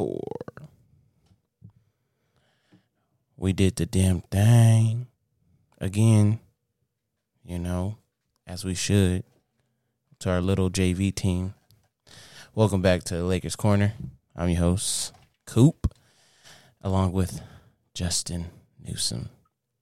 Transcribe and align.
four. 0.00 0.70
We 3.36 3.52
did 3.52 3.76
the 3.76 3.84
damn 3.84 4.22
thing 4.22 5.08
again, 5.78 6.40
you 7.44 7.58
know, 7.58 7.98
as 8.46 8.64
we 8.64 8.74
should 8.74 9.24
to 10.20 10.30
our 10.30 10.40
little 10.40 10.70
JV 10.70 11.14
team. 11.14 11.52
Welcome 12.54 12.80
back 12.80 13.04
to 13.04 13.16
the 13.16 13.24
Lakers 13.24 13.56
Korner. 13.56 13.92
I'm 14.34 14.48
your 14.48 14.60
host, 14.60 15.12
Coop, 15.44 15.92
along 16.80 17.12
with 17.12 17.42
Justin 17.92 18.46
Newsom. 18.82 19.28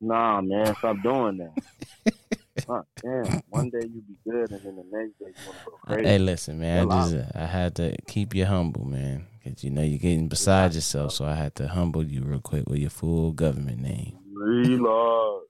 Nah, 0.01 0.41
man, 0.41 0.75
stop 0.75 0.97
doing 1.01 1.37
that. 1.37 2.15
damn, 2.67 3.43
one 3.49 3.71
day 3.71 3.81
you 3.83 4.03
be 4.03 4.17
good, 4.25 4.51
and 4.51 4.61
then 4.65 4.77
the 4.77 4.85
next 4.91 5.19
day 5.19 5.27
you 5.27 5.47
want 5.47 5.59
to 5.59 5.65
go 5.65 5.77
crazy. 5.87 6.09
Hey, 6.09 6.19
listen, 6.19 6.59
man. 6.61 6.91
I 6.91 7.01
just 7.01 7.15
uh, 7.15 7.25
I 7.35 7.47
had 7.47 7.75
to 7.77 7.97
keep 8.07 8.35
you 8.35 8.45
humble, 8.45 8.85
man, 8.85 9.27
because 9.43 9.63
you 9.65 9.71
know 9.71 9.83
you're 9.83 9.99
getting 9.99 10.29
beside 10.29 10.75
yourself. 10.75 11.13
So 11.13 11.25
I 11.25 11.35
had 11.35 11.55
to 11.57 11.69
humble 11.69 12.05
you 12.05 12.23
real 12.23 12.41
quick 12.41 12.69
with 12.69 12.79
your 12.79 12.91
full 12.91 13.33
government 13.33 13.81
name. 13.81 14.19
Reload. 14.33 15.43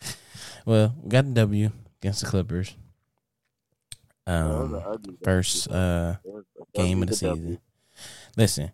well, 0.66 0.94
we 1.02 1.08
got 1.08 1.24
the 1.24 1.32
W 1.32 1.70
against 2.00 2.22
the 2.22 2.26
Clippers. 2.26 2.74
Um, 4.26 4.80
first 5.24 5.70
uh, 5.70 6.16
game 6.74 7.02
of 7.02 7.08
the 7.08 7.16
season. 7.16 7.58
Listen, 8.36 8.70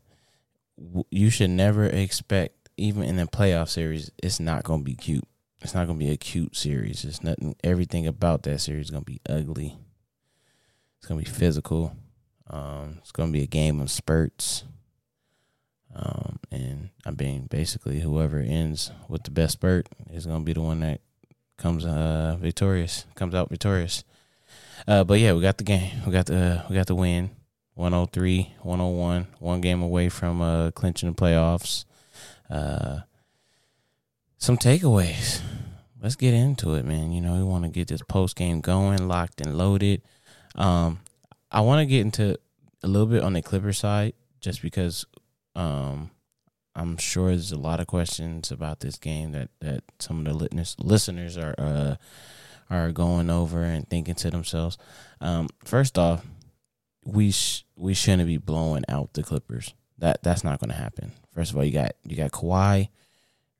w- 0.78 1.04
you 1.10 1.30
should 1.30 1.50
never 1.50 1.84
expect 1.84 2.68
even 2.78 3.02
in 3.02 3.18
a 3.18 3.26
playoff 3.26 3.68
series, 3.68 4.10
it's 4.22 4.40
not 4.40 4.64
gonna 4.64 4.82
be 4.82 4.94
cute. 4.94 5.24
It's 5.60 5.74
not 5.74 5.86
gonna 5.86 5.98
be 5.98 6.10
a 6.10 6.16
cute 6.16 6.56
series. 6.56 7.04
It's 7.04 7.22
nothing. 7.22 7.56
Everything 7.64 8.06
about 8.06 8.42
that 8.44 8.60
series 8.60 8.86
is 8.86 8.90
gonna 8.90 9.04
be 9.04 9.20
ugly. 9.28 9.76
It's 10.98 11.06
gonna 11.06 11.20
be 11.20 11.26
physical. 11.26 11.96
Um, 12.48 12.98
it's 12.98 13.12
gonna 13.12 13.32
be 13.32 13.42
a 13.42 13.46
game 13.46 13.80
of 13.80 13.90
spurts. 13.90 14.64
Um, 15.94 16.38
and 16.50 16.90
I 17.04 17.10
mean, 17.10 17.46
basically, 17.50 18.00
whoever 18.00 18.38
ends 18.38 18.92
with 19.08 19.24
the 19.24 19.30
best 19.30 19.54
spurt 19.54 19.88
is 20.12 20.26
gonna 20.26 20.44
be 20.44 20.52
the 20.52 20.60
one 20.60 20.80
that 20.80 21.00
comes 21.56 21.84
uh 21.84 22.36
victorious, 22.40 23.04
comes 23.14 23.34
out 23.34 23.50
victorious. 23.50 24.04
Uh, 24.86 25.02
but 25.02 25.18
yeah, 25.18 25.32
we 25.32 25.42
got 25.42 25.58
the 25.58 25.64
game. 25.64 25.90
We 26.06 26.12
got 26.12 26.26
the 26.26 26.64
we 26.68 26.76
got 26.76 26.86
the 26.86 26.94
win. 26.94 27.30
103, 27.78 28.54
101, 28.62 29.28
one 29.38 29.60
game 29.60 29.82
away 29.82 30.08
from 30.08 30.42
uh, 30.42 30.72
clinching 30.72 31.08
the 31.08 31.14
playoffs. 31.14 31.84
Uh, 32.50 32.98
some 34.38 34.56
takeaways. 34.56 35.42
Let's 36.00 36.16
get 36.16 36.32
into 36.32 36.74
it, 36.74 36.84
man. 36.84 37.12
You 37.12 37.20
know, 37.20 37.34
we 37.34 37.42
want 37.42 37.64
to 37.64 37.70
get 37.70 37.88
this 37.88 38.02
post 38.02 38.36
game 38.36 38.60
going, 38.60 39.08
locked 39.08 39.40
and 39.40 39.58
loaded. 39.58 40.02
Um, 40.54 41.00
I 41.50 41.60
want 41.60 41.80
to 41.80 41.86
get 41.86 42.02
into 42.02 42.38
a 42.82 42.86
little 42.86 43.08
bit 43.08 43.22
on 43.22 43.32
the 43.32 43.42
Clipper 43.42 43.72
side, 43.72 44.14
just 44.40 44.62
because 44.62 45.04
um, 45.56 46.12
I'm 46.76 46.96
sure 46.96 47.30
there's 47.30 47.50
a 47.50 47.58
lot 47.58 47.80
of 47.80 47.88
questions 47.88 48.52
about 48.52 48.80
this 48.80 48.96
game 48.96 49.32
that 49.32 49.50
that 49.60 49.82
some 49.98 50.24
of 50.24 50.24
the 50.24 50.34
listeners 50.34 50.76
listeners 50.78 51.36
are 51.36 51.54
uh, 51.58 51.96
are 52.70 52.92
going 52.92 53.30
over 53.30 53.64
and 53.64 53.88
thinking 53.88 54.14
to 54.14 54.30
themselves. 54.30 54.78
Um, 55.20 55.48
first 55.64 55.98
off, 55.98 56.24
we 57.04 57.32
sh- 57.32 57.64
we 57.74 57.92
shouldn't 57.92 58.28
be 58.28 58.36
blowing 58.36 58.84
out 58.88 59.14
the 59.14 59.24
Clippers. 59.24 59.74
That 59.98 60.22
that's 60.22 60.44
not 60.44 60.60
going 60.60 60.70
to 60.70 60.76
happen. 60.76 61.10
First 61.34 61.50
of 61.50 61.56
all, 61.56 61.64
you 61.64 61.72
got 61.72 61.96
you 62.04 62.16
got 62.16 62.30
Kawhi 62.30 62.88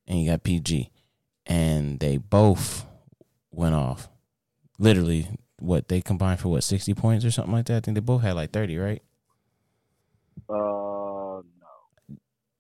and 0.09 0.19
you 0.21 0.31
got 0.31 0.43
PG, 0.43 0.91
and 1.47 2.01
they 2.01 2.17
both 2.17 2.85
went 3.53 3.75
off. 3.75 4.09
Literally, 4.79 5.29
what 5.61 5.89
they 5.89 6.01
combined 6.01 6.41
for 6.41 6.49
what 6.49 6.65
sixty 6.65 6.95
points 6.95 7.25
or 7.25 7.31
something 7.31 7.53
like 7.53 7.67
that. 7.67 7.77
I 7.77 7.81
think 7.81 7.95
they 7.95 8.01
both 8.01 8.23
had 8.23 8.35
like 8.35 8.51
thirty, 8.51 8.77
right? 8.79 9.03
Uh, 10.49 10.55
no. 10.55 11.43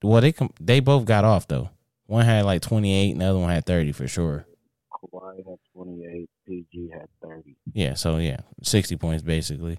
Well, 0.02 0.20
they 0.20 0.32
com- 0.32 0.52
they 0.60 0.80
both 0.80 1.04
got 1.04 1.24
off 1.24 1.48
though. 1.48 1.70
One 2.06 2.24
had 2.24 2.44
like 2.44 2.62
twenty 2.62 2.94
eight, 2.94 3.12
and 3.12 3.20
the 3.20 3.26
other 3.26 3.38
one 3.38 3.50
had 3.50 3.66
thirty 3.66 3.92
for 3.92 4.06
sure. 4.06 4.46
Kawhi 4.92 5.36
had 5.38 5.58
twenty 5.72 6.04
eight. 6.04 6.30
PG 6.46 6.90
had 6.92 7.08
thirty. 7.22 7.56
Yeah, 7.72 7.94
so 7.94 8.18
yeah, 8.18 8.40
sixty 8.62 8.96
points 8.96 9.22
basically. 9.22 9.78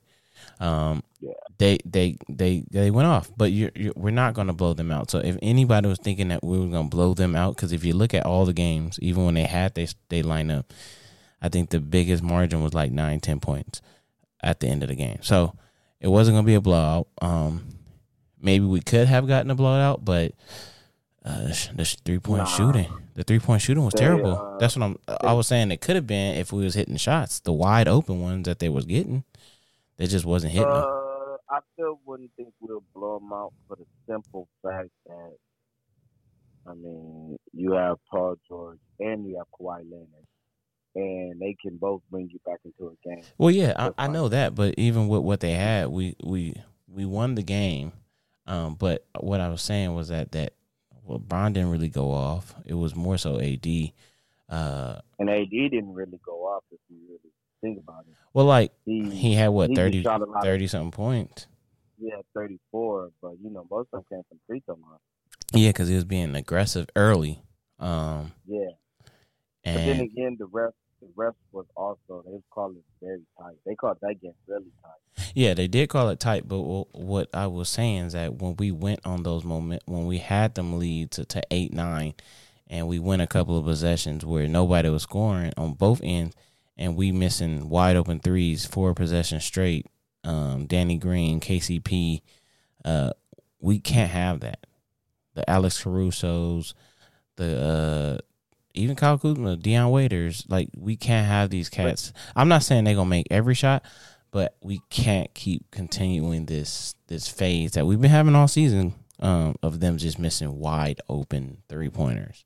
Um, 0.60 1.04
yeah. 1.22 1.34
they 1.58 1.78
they 1.86 2.18
they 2.28 2.66
they 2.70 2.92
went 2.92 3.08
off, 3.08 3.32
but 3.38 3.52
you're, 3.52 3.72
you're, 3.76 3.94
we're 3.96 4.12
not 4.12 4.34
going 4.34 4.48
to 4.48 4.54
blow 4.54 4.74
them 4.74 4.92
out. 4.92 5.10
So 5.10 5.20
if 5.20 5.38
anybody 5.42 5.88
was 5.88 6.00
thinking 6.00 6.28
that 6.30 6.44
we 6.44 6.60
were 6.60 6.68
going 6.68 6.90
to 6.90 6.96
blow 6.96 7.14
them 7.14 7.36
out, 7.36 7.56
because 7.56 7.72
if 7.72 7.86
you 7.86 7.94
look 7.94 8.14
at 8.14 8.26
all 8.26 8.46
the 8.46 8.54
games, 8.54 9.00
even 9.02 9.26
when 9.26 9.36
they 9.36 9.44
had 9.44 9.76
they 9.76 9.88
they 10.10 10.22
line 10.22 10.52
up, 10.52 10.74
I 11.42 11.50
think 11.50 11.70
the 11.70 11.80
biggest 11.80 12.22
margin 12.22 12.62
was 12.62 12.74
like 12.74 12.92
nine 12.92 13.22
ten 13.22 13.40
points 13.40 13.82
at 14.42 14.60
the 14.60 14.68
end 14.68 14.84
of 14.84 14.90
the 14.90 14.96
game. 14.96 15.20
So 15.22 15.56
it 16.02 16.08
wasn't 16.08 16.36
going 16.36 16.46
to 16.46 16.50
be 16.50 16.56
a 16.56 16.62
blowout. 16.62 17.08
Um, 17.22 17.76
maybe 18.42 18.66
we 18.66 18.82
could 18.82 19.08
have 19.08 19.28
gotten 19.28 19.52
a 19.52 19.56
blowout, 19.56 20.04
but 20.04 20.34
uh, 21.24 21.48
the 21.74 21.98
three 22.06 22.20
point 22.20 22.44
nah. 22.44 22.46
shooting, 22.46 22.92
the 23.16 23.24
three 23.24 23.40
point 23.40 23.62
shooting 23.62 23.84
was 23.84 23.94
they, 23.94 24.02
terrible. 24.02 24.38
Uh, 24.38 24.58
That's 24.58 24.76
what 24.76 24.84
I'm. 24.84 24.98
I 25.22 25.34
was 25.34 25.48
saying 25.48 25.72
it 25.72 25.82
could 25.82 25.96
have 25.96 26.08
been 26.08 26.36
if 26.36 26.52
we 26.52 26.64
was 26.64 26.76
hitting 26.76 26.98
shots, 26.98 27.40
the 27.40 27.54
wide 27.54 27.88
open 27.88 28.22
ones 28.22 28.46
that 28.46 28.60
they 28.60 28.70
was 28.70 28.86
getting. 28.86 29.24
They 30.00 30.08
just 30.08 30.26
wasn't 30.26 30.54
hitting 30.54 30.68
uh. 30.68 30.96
I 31.52 31.60
still 31.74 32.00
wouldn't 32.06 32.32
think 32.38 32.54
we'll 32.60 32.84
blow 32.94 33.20
them 33.20 33.34
out 33.34 33.54
for 33.68 33.76
the 33.76 33.86
simple 34.08 34.48
fact 34.62 34.90
that, 35.08 35.36
I 36.68 36.74
mean, 36.76 37.38
you 37.54 37.74
have 37.74 37.98
Paul 38.10 38.36
George 38.48 38.80
and 39.00 39.28
you 39.28 39.38
have 39.38 39.48
Kawhi 39.60 39.84
Leonard, 39.84 40.28
and 40.96 41.42
they 41.42 41.56
can 41.60 41.78
both 41.78 42.02
bring 42.12 42.30
you 42.30 42.40
back 42.46 42.60
into 42.64 42.94
a 42.94 43.08
game. 43.08 43.24
Well, 43.40 43.50
yeah, 43.50 43.74
I, 43.76 44.06
I, 44.06 44.08
know 44.08 44.30
that, 44.30 44.54
but 44.54 44.76
even 44.78 45.08
with 45.08 45.22
what 45.22 45.40
they 45.40 45.54
had, 45.54 45.88
we 45.88 46.16
we 46.24 46.54
we 46.88 47.06
won 47.06 47.34
the 47.34 47.44
game. 47.44 47.94
Um, 48.46 48.76
but 48.76 49.06
what 49.20 49.42
I 49.42 49.50
was 49.50 49.64
saying 49.64 49.96
was 49.96 50.10
that 50.10 50.32
that 50.34 50.54
well, 51.04 51.20
Bron 51.20 51.54
didn't 51.54 51.72
really 51.72 51.90
go 51.90 52.12
off. 52.12 52.54
It 52.66 52.76
was 52.76 52.96
more 52.96 53.18
so 53.18 53.40
AD. 53.40 53.68
Uh, 54.48 55.00
and 55.18 55.30
AD 55.30 55.50
didn't 55.50 55.94
really 55.94 56.20
go 56.24 56.46
off 56.46 56.64
if 56.72 56.80
you 56.90 56.98
really 57.08 57.32
think 57.62 57.80
about 57.80 58.06
it. 58.08 58.16
Well, 58.34 58.46
like 58.46 58.72
he, 58.86 59.10
he 59.10 59.34
had 59.34 59.50
what 59.50 59.70
he 59.70 59.76
30, 59.76 60.04
30 60.44 60.68
something 60.68 60.92
points. 60.92 61.48
Yeah, 62.02 62.16
thirty 62.34 62.60
four, 62.72 63.12
but 63.22 63.34
you 63.44 63.50
know 63.50 63.68
most 63.70 63.90
of 63.92 64.00
them 64.00 64.06
came 64.10 64.22
from 64.30 64.40
free 64.48 64.62
throw 64.66 64.76
line. 64.76 65.00
Yeah, 65.54 65.70
because 65.70 65.90
he 65.90 65.96
was 65.96 66.06
being 66.06 66.34
aggressive 66.36 66.88
early. 66.96 67.42
Um, 67.78 68.32
yeah, 68.48 68.70
and 69.66 69.76
but 69.76 69.86
then 69.86 70.00
again, 70.00 70.38
the 70.40 70.46
rest 70.46 70.76
the 71.02 71.08
rest 71.16 71.38
was 71.52 71.66
also 71.76 72.24
they 72.26 72.42
called 72.50 72.78
it 72.78 72.84
very 73.02 73.22
tight. 73.38 73.56
They 73.66 73.76
called 73.76 73.98
that 74.02 74.22
game 74.22 74.34
really 74.48 74.72
tight. 74.82 75.26
Yeah, 75.36 75.54
they 75.54 75.68
did 75.68 75.90
call 75.90 76.10
it 76.10 76.20
tight, 76.20 76.48
but 76.48 76.60
what 76.62 77.30
I 77.34 77.48
was 77.48 77.68
saying 77.68 78.06
is 78.06 78.14
that 78.14 78.36
when 78.36 78.56
we 78.58 78.72
went 78.72 79.02
on 79.06 79.24
those 79.24 79.44
moment 79.44 79.84
when 79.86 80.06
we 80.06 80.20
had 80.20 80.56
them 80.56 80.80
lead 80.80 81.12
to, 81.12 81.26
to 81.26 81.42
eight 81.52 81.74
nine, 81.74 82.14
and 82.68 82.88
we 82.88 83.00
went 83.00 83.22
a 83.22 83.28
couple 83.28 83.58
of 83.58 83.66
possessions 83.66 84.26
where 84.26 84.48
nobody 84.48 84.90
was 84.90 85.04
scoring 85.04 85.52
on 85.58 85.74
both 85.74 86.00
ends 86.02 86.36
and 86.80 86.96
we 86.96 87.12
missing 87.12 87.70
wide 87.70 87.98
open 87.98 88.20
threes, 88.20 88.66
four 88.66 88.96
possessions 88.96 89.44
straight. 89.44 89.86
Um, 90.24 90.66
Danny 90.66 90.98
Green, 90.98 91.40
KCP, 91.40 92.22
uh, 92.86 93.12
we 93.60 93.80
can't 93.80 94.10
have 94.10 94.40
that. 94.40 94.66
The 95.36 95.48
Alex 95.48 95.84
Caruso's, 95.84 96.74
the 97.36 97.62
uh, 97.62 98.18
even 98.74 98.96
Kyle 98.96 99.18
Kuzma, 99.18 99.58
Dion 99.58 99.92
Waiters, 99.92 100.46
like 100.50 100.70
we 100.76 100.96
can't 100.96 101.28
have 101.28 101.50
these 101.50 101.70
cats. 101.70 102.14
I'm 102.36 102.48
not 102.48 102.64
saying 102.64 102.86
they're 102.86 102.96
gonna 102.96 103.10
make 103.10 103.28
every 103.30 103.56
shot, 103.56 103.84
but 104.32 104.56
we 104.62 104.82
can't 104.90 105.34
keep 105.34 105.70
continuing 105.72 106.46
this 106.46 106.96
this 107.08 107.28
phase 107.28 107.74
that 107.74 107.86
we've 107.86 108.02
been 108.02 108.10
having 108.10 108.36
all 108.36 108.48
season 108.48 108.94
um, 109.20 109.56
of 109.62 109.80
them 109.82 109.98
just 109.98 110.18
missing 110.18 110.60
wide 110.60 111.02
open 111.10 111.64
three 111.68 111.90
pointers. 111.90 112.46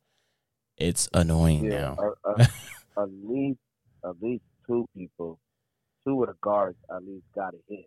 It's 0.77 1.07
annoying 1.13 1.65
yeah, 1.65 1.79
now. 1.79 1.97
Uh, 2.25 2.31
uh, 2.31 2.45
at 3.03 3.09
least 3.23 3.59
at 4.03 4.21
least 4.21 4.43
two 4.67 4.85
people, 4.95 5.39
two 6.05 6.23
of 6.23 6.29
the 6.29 6.35
guards 6.41 6.77
at 6.89 7.03
least 7.03 7.25
got 7.35 7.51
to 7.51 7.59
hit. 7.69 7.85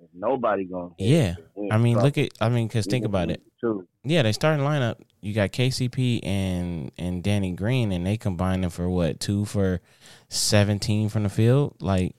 If 0.00 0.08
nobody 0.14 0.64
gonna 0.64 0.90
yeah. 0.96 1.34
I 1.72 1.76
mean, 1.76 1.98
look 1.98 2.18
at 2.18 2.30
I 2.40 2.48
mean, 2.50 2.68
cause 2.68 2.86
think 2.86 3.04
about 3.04 3.30
it. 3.30 3.42
Two. 3.60 3.88
Yeah, 4.04 4.22
they 4.22 4.30
starting 4.30 4.64
lineup. 4.64 4.96
You 5.20 5.34
got 5.34 5.50
KCP 5.50 6.20
and 6.24 6.92
and 6.96 7.22
Danny 7.22 7.50
Green, 7.50 7.90
and 7.90 8.06
they 8.06 8.16
combined 8.16 8.62
them 8.62 8.70
for 8.70 8.88
what 8.88 9.18
two 9.18 9.44
for 9.44 9.80
seventeen 10.28 11.08
from 11.08 11.24
the 11.24 11.28
field. 11.28 11.74
Like, 11.80 12.14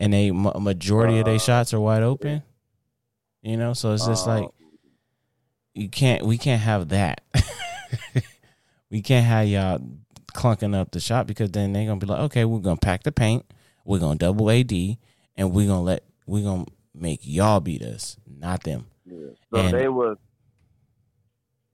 and 0.00 0.12
they 0.12 0.32
majority 0.32 1.16
uh, 1.16 1.20
of 1.20 1.26
their 1.26 1.38
shots 1.38 1.72
are 1.72 1.78
wide 1.78 2.02
open. 2.02 2.42
You 3.42 3.56
know, 3.56 3.72
so 3.72 3.92
it's 3.92 4.06
just 4.06 4.26
uh, 4.26 4.40
like 4.40 4.48
you 5.74 5.88
can't. 5.88 6.26
We 6.26 6.38
can't 6.38 6.60
have 6.60 6.88
that. 6.88 7.20
we 8.90 9.00
can't 9.00 9.26
have 9.26 9.46
y'all 9.46 9.80
clunking 10.32 10.74
up 10.74 10.90
the 10.90 11.00
shot 11.00 11.26
because 11.26 11.50
then 11.50 11.72
they're 11.72 11.86
gonna 11.86 12.00
be 12.00 12.06
like, 12.06 12.20
okay, 12.20 12.44
we're 12.44 12.60
gonna 12.60 12.76
pack 12.76 13.02
the 13.02 13.12
paint, 13.12 13.44
we're 13.84 13.98
gonna 13.98 14.18
double 14.18 14.50
AD, 14.50 14.72
and 15.36 15.52
we're 15.52 15.66
gonna 15.66 15.82
let 15.82 16.04
we're 16.26 16.44
gonna 16.44 16.66
make 16.94 17.20
y'all 17.22 17.60
beat 17.60 17.82
us, 17.82 18.16
not 18.26 18.62
them. 18.64 18.86
Yeah. 19.04 19.28
So 19.52 19.60
and, 19.60 19.74
they 19.74 19.88
was 19.88 20.16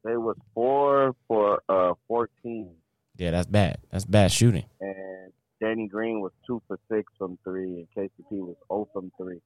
they 0.04 0.16
was 0.16 0.36
four 0.54 1.14
for 1.26 1.62
uh 1.68 1.94
fourteen. 2.06 2.70
Yeah, 3.16 3.32
that's 3.32 3.46
bad. 3.46 3.78
That's 3.90 4.04
bad 4.04 4.30
shooting. 4.30 4.64
And 4.80 5.32
Danny 5.60 5.88
Green 5.88 6.20
was 6.20 6.32
two 6.46 6.62
for 6.68 6.78
six 6.90 7.12
from 7.18 7.38
three, 7.42 7.64
and 7.78 7.88
KCP 7.96 8.30
was 8.30 8.56
zero 8.68 8.88
from 8.92 9.12
three. 9.16 9.40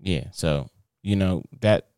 Yeah, 0.00 0.24
so 0.32 0.68
you 1.02 1.16
know 1.16 1.44
that 1.60 1.88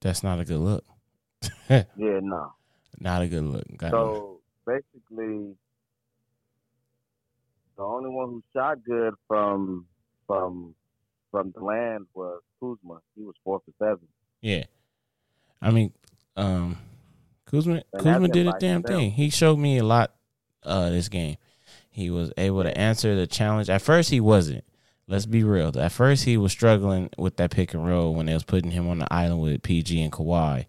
that's 0.00 0.22
not 0.22 0.40
a 0.40 0.44
good 0.44 0.58
look. 0.58 0.84
yeah, 1.70 1.84
no, 1.96 2.52
not 2.98 3.22
a 3.22 3.28
good 3.28 3.44
look. 3.44 3.64
Got 3.76 3.90
so 3.90 4.40
basically, 4.66 5.54
the 7.76 7.82
only 7.82 8.10
one 8.10 8.28
who 8.28 8.42
shot 8.54 8.82
good 8.84 9.14
from 9.28 9.86
from 10.26 10.74
from 11.30 11.52
the 11.56 11.62
land 11.62 12.06
was 12.14 12.40
Kuzma. 12.60 13.00
He 13.16 13.22
was 13.22 13.34
four 13.44 13.60
for 13.64 13.72
seven. 13.78 14.06
Yeah, 14.40 14.64
I 15.62 15.70
mean, 15.70 15.92
um, 16.36 16.78
Kuzma 17.46 17.82
and 17.92 18.02
Kuzma 18.02 18.28
did 18.28 18.46
a 18.46 18.52
damn 18.58 18.82
himself. 18.82 18.98
thing. 18.98 19.10
He 19.12 19.30
showed 19.30 19.58
me 19.58 19.78
a 19.78 19.84
lot 19.84 20.12
uh 20.62 20.90
this 20.90 21.08
game. 21.08 21.36
He 21.90 22.10
was 22.10 22.32
able 22.36 22.62
to 22.62 22.76
answer 22.76 23.14
the 23.14 23.26
challenge. 23.26 23.70
At 23.70 23.80
first, 23.82 24.10
he 24.10 24.20
wasn't. 24.20 24.64
Let's 25.08 25.24
be 25.24 25.44
real. 25.44 25.72
At 25.78 25.92
first, 25.92 26.24
he 26.24 26.36
was 26.36 26.50
struggling 26.50 27.10
with 27.16 27.36
that 27.36 27.52
pick 27.52 27.74
and 27.74 27.86
roll 27.86 28.12
when 28.12 28.26
they 28.26 28.34
was 28.34 28.42
putting 28.42 28.72
him 28.72 28.88
on 28.88 28.98
the 28.98 29.12
island 29.12 29.40
with 29.40 29.62
PG 29.62 30.02
and 30.02 30.12
Kawhi. 30.12 30.66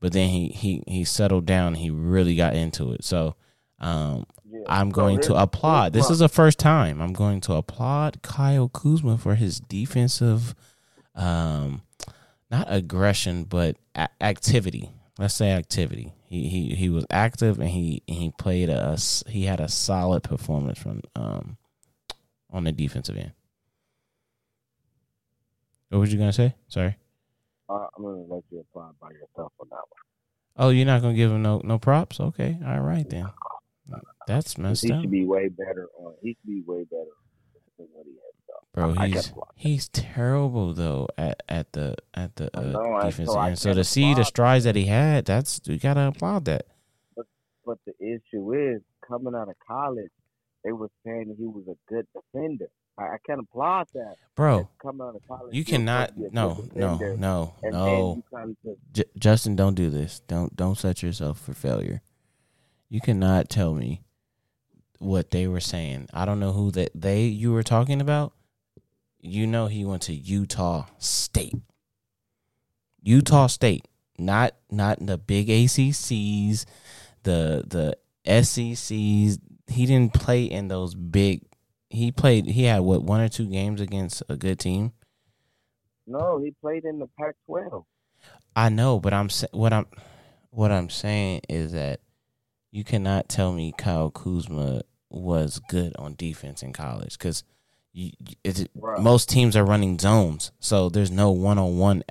But 0.00 0.12
then 0.12 0.28
he 0.30 0.48
he 0.48 0.82
he 0.86 1.04
settled 1.04 1.46
down. 1.46 1.74
he 1.74 1.90
really 1.90 2.34
got 2.34 2.54
into 2.54 2.92
it. 2.92 3.04
So 3.04 3.36
um, 3.78 4.26
yeah. 4.50 4.60
I'm 4.66 4.90
going 4.90 5.22
so 5.22 5.28
to 5.28 5.42
applaud. 5.42 5.92
This 5.92 6.10
is 6.10 6.18
the 6.18 6.28
first 6.28 6.58
time 6.58 7.00
I'm 7.00 7.12
going 7.12 7.40
to 7.42 7.54
applaud 7.54 8.22
Kyle 8.22 8.68
Kuzma 8.68 9.18
for 9.18 9.34
his 9.34 9.60
defensive, 9.60 10.54
um, 11.14 11.82
not 12.50 12.66
aggression, 12.68 13.44
but 13.44 13.76
a- 13.94 14.08
activity. 14.20 14.90
Let's 15.18 15.34
say 15.34 15.52
activity. 15.52 16.14
He 16.24 16.48
he 16.48 16.74
he 16.74 16.88
was 16.88 17.04
active 17.10 17.58
and 17.58 17.68
he 17.68 18.02
he 18.06 18.32
played 18.38 18.70
a 18.70 18.96
he 19.28 19.44
had 19.44 19.60
a 19.60 19.68
solid 19.68 20.22
performance 20.22 20.78
from 20.78 21.02
um 21.14 21.56
on 22.50 22.64
the 22.64 22.72
defensive 22.72 23.16
end. 23.16 23.32
What 25.88 25.98
was 25.98 26.12
you 26.12 26.18
gonna 26.18 26.32
say? 26.32 26.54
Sorry. 26.68 26.96
Uh, 27.70 27.86
I'm 27.96 28.02
gonna 28.02 28.22
let 28.28 28.42
you 28.50 28.60
apply 28.60 28.90
by 29.00 29.10
yourself 29.10 29.52
on 29.60 29.68
that 29.70 29.76
one. 29.76 30.00
Oh, 30.56 30.70
you're 30.70 30.86
not 30.86 31.02
gonna 31.02 31.14
give 31.14 31.30
him 31.30 31.42
no 31.42 31.60
no 31.62 31.78
props? 31.78 32.18
Okay, 32.18 32.58
all 32.66 32.80
right 32.80 33.08
then. 33.08 33.28
That's 34.26 34.58
messed 34.58 34.84
he 34.84 34.92
up. 34.92 34.98
He 34.98 35.02
should 35.04 35.10
be 35.10 35.24
way 35.24 35.48
better 35.48 35.88
on. 35.98 36.14
He 36.22 36.30
should 36.30 36.46
be 36.46 36.62
way 36.66 36.84
better 36.84 37.14
than 37.78 37.86
what 37.92 38.06
he 38.06 38.12
has 38.12 38.34
done. 38.48 38.94
Bro, 38.94 39.02
I, 39.02 39.08
he's 39.08 39.30
I 39.30 39.40
he's 39.54 39.88
terrible 39.88 40.74
though 40.74 41.08
at 41.16 41.42
at 41.48 41.72
the 41.72 41.96
at 42.14 42.34
the 42.36 42.50
uh, 42.56 42.62
know, 42.62 43.00
defense 43.02 43.30
so 43.30 43.40
end. 43.40 43.58
So 43.58 43.72
to 43.72 43.84
see 43.84 44.14
the 44.14 44.24
strides 44.24 44.64
that 44.64 44.74
he 44.74 44.86
had, 44.86 45.24
that's 45.24 45.60
we 45.66 45.78
gotta 45.78 46.08
applaud 46.08 46.46
that. 46.46 46.66
But 47.16 47.26
but 47.64 47.78
the 47.86 47.94
issue 48.00 48.52
is 48.52 48.82
coming 49.06 49.34
out 49.34 49.48
of 49.48 49.54
college, 49.66 50.10
they 50.64 50.72
were 50.72 50.90
saying 51.04 51.34
he 51.38 51.46
was 51.46 51.64
a 51.68 51.76
good 51.92 52.06
defender. 52.14 52.68
I, 53.00 53.04
I 53.04 53.16
can't 53.26 53.40
applaud 53.40 53.88
that, 53.94 54.16
bro. 54.36 54.68
Coming 54.82 55.06
out 55.06 55.16
of 55.16 55.22
college, 55.26 55.54
you 55.54 55.64
cannot. 55.64 56.12
No, 56.32 56.64
no, 56.74 56.98
no, 57.16 57.54
no. 57.62 58.22
J- 58.92 59.04
Justin, 59.18 59.56
don't 59.56 59.74
do 59.74 59.90
this. 59.90 60.20
Don't 60.28 60.54
don't 60.56 60.78
set 60.78 61.02
yourself 61.02 61.40
for 61.40 61.54
failure. 61.54 62.02
You 62.88 63.00
cannot 63.00 63.48
tell 63.48 63.74
me 63.74 64.02
what 64.98 65.30
they 65.30 65.46
were 65.46 65.60
saying. 65.60 66.08
I 66.12 66.24
don't 66.24 66.40
know 66.40 66.52
who 66.52 66.70
that 66.72 66.90
they 66.94 67.24
you 67.24 67.52
were 67.52 67.62
talking 67.62 68.00
about. 68.00 68.32
You 69.20 69.46
know 69.46 69.66
he 69.66 69.84
went 69.84 70.02
to 70.02 70.14
Utah 70.14 70.86
State. 70.98 71.54
Utah 73.02 73.46
State, 73.46 73.86
not 74.18 74.54
not 74.70 75.04
the 75.04 75.18
big 75.18 75.48
ACCs, 75.48 76.64
the 77.22 77.64
the 77.66 77.96
SECs. 78.42 79.38
He 79.68 79.86
didn't 79.86 80.14
play 80.14 80.44
in 80.44 80.68
those 80.68 80.94
big. 80.94 81.42
He 81.90 82.10
played. 82.12 82.46
He 82.46 82.64
had 82.64 82.80
what 82.80 83.02
one 83.02 83.20
or 83.20 83.28
two 83.28 83.46
games 83.46 83.80
against 83.80 84.22
a 84.28 84.36
good 84.36 84.58
team. 84.58 84.92
No, 86.06 86.38
he 86.38 86.52
played 86.60 86.84
in 86.84 86.98
the 86.98 87.08
Pac-12. 87.18 87.84
I 88.56 88.68
know, 88.68 88.98
but 88.98 89.12
I'm 89.12 89.28
what 89.52 89.72
I'm 89.72 89.86
what 90.50 90.70
I'm 90.72 90.88
saying 90.88 91.42
is 91.48 91.72
that 91.72 92.00
you 92.70 92.84
cannot 92.84 93.28
tell 93.28 93.52
me 93.52 93.74
Kyle 93.76 94.10
Kuzma 94.10 94.82
was 95.08 95.60
good 95.68 95.92
on 95.98 96.14
defense 96.14 96.62
in 96.62 96.72
college 96.72 97.18
because 97.18 97.44
most 98.98 99.28
teams 99.28 99.56
are 99.56 99.64
running 99.64 99.98
zones, 99.98 100.52
so 100.60 100.88
there's 100.88 101.10
no 101.10 101.30
one 101.30 101.58
on 101.58 101.78
one. 101.78 102.02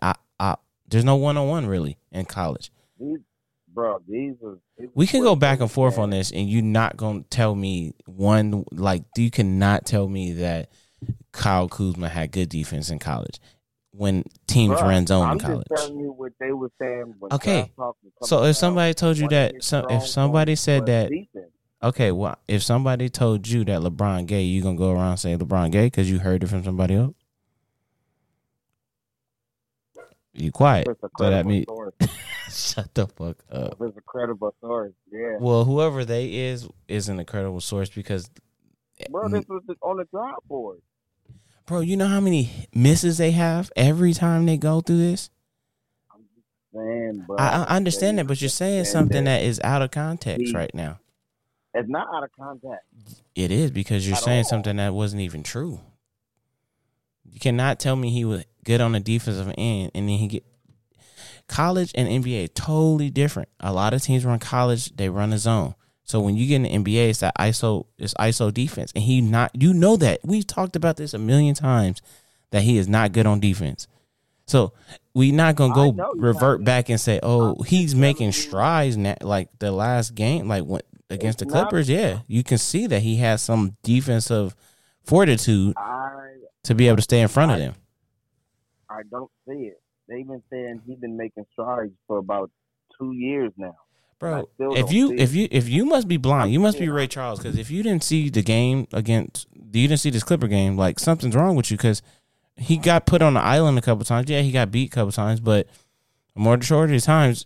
There's 0.87 1.05
no 1.05 1.15
one 1.15 1.37
on 1.37 1.47
one 1.47 1.67
really 1.67 1.97
in 2.11 2.25
college. 2.25 2.71
These, 2.99 3.19
bro, 3.79 4.01
these 4.07 4.35
are. 4.43 4.59
We 4.93 5.07
can 5.07 5.21
go 5.21 5.35
back 5.35 5.61
and 5.61 5.71
forth 5.71 5.97
on 5.97 6.09
this, 6.09 6.31
and 6.31 6.49
you're 6.49 6.61
not 6.61 6.97
gonna 6.97 7.23
tell 7.29 7.55
me 7.55 7.93
one 8.05 8.65
like 8.71 9.03
you 9.17 9.31
cannot 9.31 9.85
tell 9.85 10.07
me 10.07 10.33
that 10.33 10.69
Kyle 11.31 11.69
Kuzma 11.69 12.09
had 12.09 12.31
good 12.31 12.49
defense 12.49 12.89
in 12.89 12.99
college 12.99 13.39
when 13.91 14.23
teams 14.47 14.81
ran 14.81 15.07
zone 15.07 15.25
I'm 15.25 15.33
in 15.33 15.39
college. 15.39 15.67
Just 15.69 15.87
telling 15.87 15.99
you 15.99 16.11
what 16.11 16.33
they 16.39 16.51
were 16.51 16.71
saying. 16.79 17.15
okay, 17.31 17.71
so 18.23 18.43
if 18.43 18.57
somebody 18.57 18.93
told 18.93 19.17
you 19.17 19.29
that, 19.29 19.55
if 19.89 20.07
somebody 20.07 20.55
said 20.55 20.85
that, 20.87 21.09
defense. 21.09 21.51
okay, 21.81 22.11
well, 22.11 22.37
if 22.47 22.61
somebody 22.63 23.09
told 23.09 23.47
you 23.47 23.63
that 23.65 23.81
LeBron 23.81 24.25
gay, 24.25 24.43
you 24.43 24.61
gonna 24.61 24.77
go 24.77 24.91
around 24.91 25.17
say 25.17 25.35
LeBron 25.37 25.71
gay 25.71 25.87
because 25.87 26.09
you 26.09 26.19
heard 26.19 26.43
it 26.43 26.47
from 26.47 26.63
somebody 26.63 26.95
else? 26.95 27.15
You 30.33 30.51
quiet. 30.51 30.87
So 31.17 31.29
that 31.29 31.45
means 31.45 31.65
shut 32.49 32.93
the 32.93 33.07
fuck 33.07 33.43
up. 33.51 33.77
It's 33.81 33.97
a 33.97 34.01
credible 34.01 34.55
source. 34.61 34.93
Yeah. 35.11 35.37
Well, 35.39 35.65
whoever 35.65 36.05
they 36.05 36.33
is 36.33 36.67
is 36.87 37.09
an 37.09 37.19
incredible 37.19 37.61
source 37.61 37.89
because. 37.89 38.29
Bro, 39.09 39.29
mm, 39.29 39.31
this 39.31 39.45
was 39.47 39.63
on 39.81 39.97
the 39.97 40.05
drop 40.05 40.43
board. 40.47 40.81
Bro, 41.65 41.81
you 41.81 41.97
know 41.97 42.07
how 42.07 42.19
many 42.19 42.67
misses 42.73 43.17
they 43.17 43.31
have 43.31 43.71
every 43.75 44.13
time 44.13 44.45
they 44.45 44.57
go 44.57 44.81
through 44.81 44.97
this? 44.97 45.29
Saying, 46.73 47.25
I, 47.37 47.63
I, 47.63 47.75
understand 47.75 48.19
that, 48.19 48.27
but 48.27 48.41
you're 48.41 48.49
saying 48.49 48.85
something 48.85 49.23
that 49.23 49.41
is 49.41 49.59
out 49.63 49.81
of 49.81 49.89
context 49.89 50.53
right 50.53 50.73
now. 50.73 50.99
It's 51.73 51.89
not 51.89 52.07
out 52.13 52.23
of 52.23 52.29
context. 52.37 53.23
It 53.35 53.51
is 53.51 53.71
because 53.71 54.07
you're 54.07 54.17
saying 54.17 54.45
all. 54.45 54.49
something 54.49 54.77
that 54.77 54.93
wasn't 54.93 55.21
even 55.21 55.43
true. 55.43 55.79
You 57.31 57.39
cannot 57.39 57.79
tell 57.79 57.95
me 57.95 58.09
he 58.09 58.25
was 58.25 58.45
good 58.63 58.81
on 58.81 58.91
the 58.91 58.99
defensive 58.99 59.53
end 59.57 59.91
and 59.95 60.07
then 60.07 60.17
he 60.17 60.27
get 60.27 60.43
college 61.47 61.91
and 61.95 62.07
NBA 62.07 62.53
totally 62.53 63.09
different. 63.09 63.49
A 63.59 63.73
lot 63.73 63.93
of 63.93 64.01
teams 64.01 64.25
run 64.25 64.39
college, 64.39 64.95
they 64.95 65.09
run 65.09 65.33
a 65.33 65.37
zone. 65.37 65.75
So 66.03 66.19
when 66.19 66.35
you 66.35 66.47
get 66.47 66.55
in 66.55 66.83
the 66.83 66.91
NBA, 66.91 67.09
it's 67.09 67.19
that 67.19 67.37
ISO, 67.37 67.85
it's 67.99 68.15
ISO 68.15 68.51
defense, 68.51 68.91
and 68.95 69.03
he 69.03 69.21
not. 69.21 69.51
You 69.53 69.75
know 69.75 69.95
that 69.97 70.21
we've 70.23 70.47
talked 70.47 70.75
about 70.75 70.97
this 70.97 71.13
a 71.13 71.19
million 71.19 71.53
times 71.53 72.01
that 72.49 72.63
he 72.63 72.79
is 72.79 72.87
not 72.87 73.11
good 73.11 73.27
on 73.27 73.39
defense. 73.39 73.87
So 74.47 74.73
we 75.13 75.31
not 75.31 75.55
gonna 75.55 75.75
go 75.75 76.11
revert 76.15 76.63
back 76.63 76.89
and 76.89 76.99
say, 76.99 77.19
oh, 77.21 77.61
he's 77.61 77.93
making 77.93 78.31
strides 78.31 78.97
now. 78.97 79.17
Like 79.21 79.49
the 79.59 79.71
last 79.71 80.15
game, 80.15 80.47
like 80.47 80.63
when 80.63 80.81
against 81.11 81.39
the 81.39 81.45
Clippers, 81.45 81.87
yeah, 81.87 82.21
you 82.27 82.43
can 82.43 82.57
see 82.57 82.87
that 82.87 83.01
he 83.03 83.17
has 83.17 83.43
some 83.43 83.77
defensive 83.83 84.55
fortitude 85.03 85.75
to 86.63 86.75
be 86.75 86.87
able 86.87 86.97
to 86.97 87.01
stay 87.01 87.21
in 87.21 87.27
front 87.27 87.51
of 87.51 87.59
them. 87.59 87.75
I 88.89 89.01
don't 89.09 89.31
see 89.47 89.65
it. 89.65 89.81
They've 90.07 90.27
been 90.27 90.43
saying 90.49 90.81
he's 90.87 90.97
been 90.97 91.17
making 91.17 91.45
strides 91.53 91.93
for 92.07 92.17
about 92.17 92.49
two 92.99 93.13
years 93.13 93.51
now. 93.57 93.75
Bro, 94.19 94.49
if 94.59 94.91
you 94.91 95.13
if 95.13 95.33
you 95.33 95.47
if 95.49 95.69
you 95.69 95.85
must 95.85 96.07
be 96.09 96.17
blind, 96.17 96.51
you 96.51 96.59
must 96.59 96.77
be 96.77 96.89
Ray 96.89 97.07
Charles 97.07 97.39
because 97.39 97.57
if 97.57 97.71
you 97.71 97.83
didn't 97.83 98.03
see 98.03 98.29
the 98.29 98.41
game 98.41 98.85
against 98.91 99.47
you 99.53 99.87
didn't 99.87 100.01
see 100.01 100.09
this 100.09 100.23
Clipper 100.23 100.47
game, 100.47 100.75
like 100.75 100.99
something's 100.99 101.37
wrong 101.37 101.55
with 101.55 101.71
you 101.71 101.77
because 101.77 102.01
he 102.57 102.75
got 102.75 103.05
put 103.05 103.21
on 103.21 103.35
the 103.35 103.39
island 103.39 103.77
a 103.77 103.81
couple 103.81 104.03
times. 104.03 104.29
Yeah, 104.29 104.41
he 104.41 104.51
got 104.51 104.71
beat 104.71 104.91
a 104.91 104.95
couple 104.95 105.13
times, 105.13 105.39
but 105.39 105.67
more 106.35 106.57
majority 106.57 106.97
of 106.97 107.03
times 107.03 107.45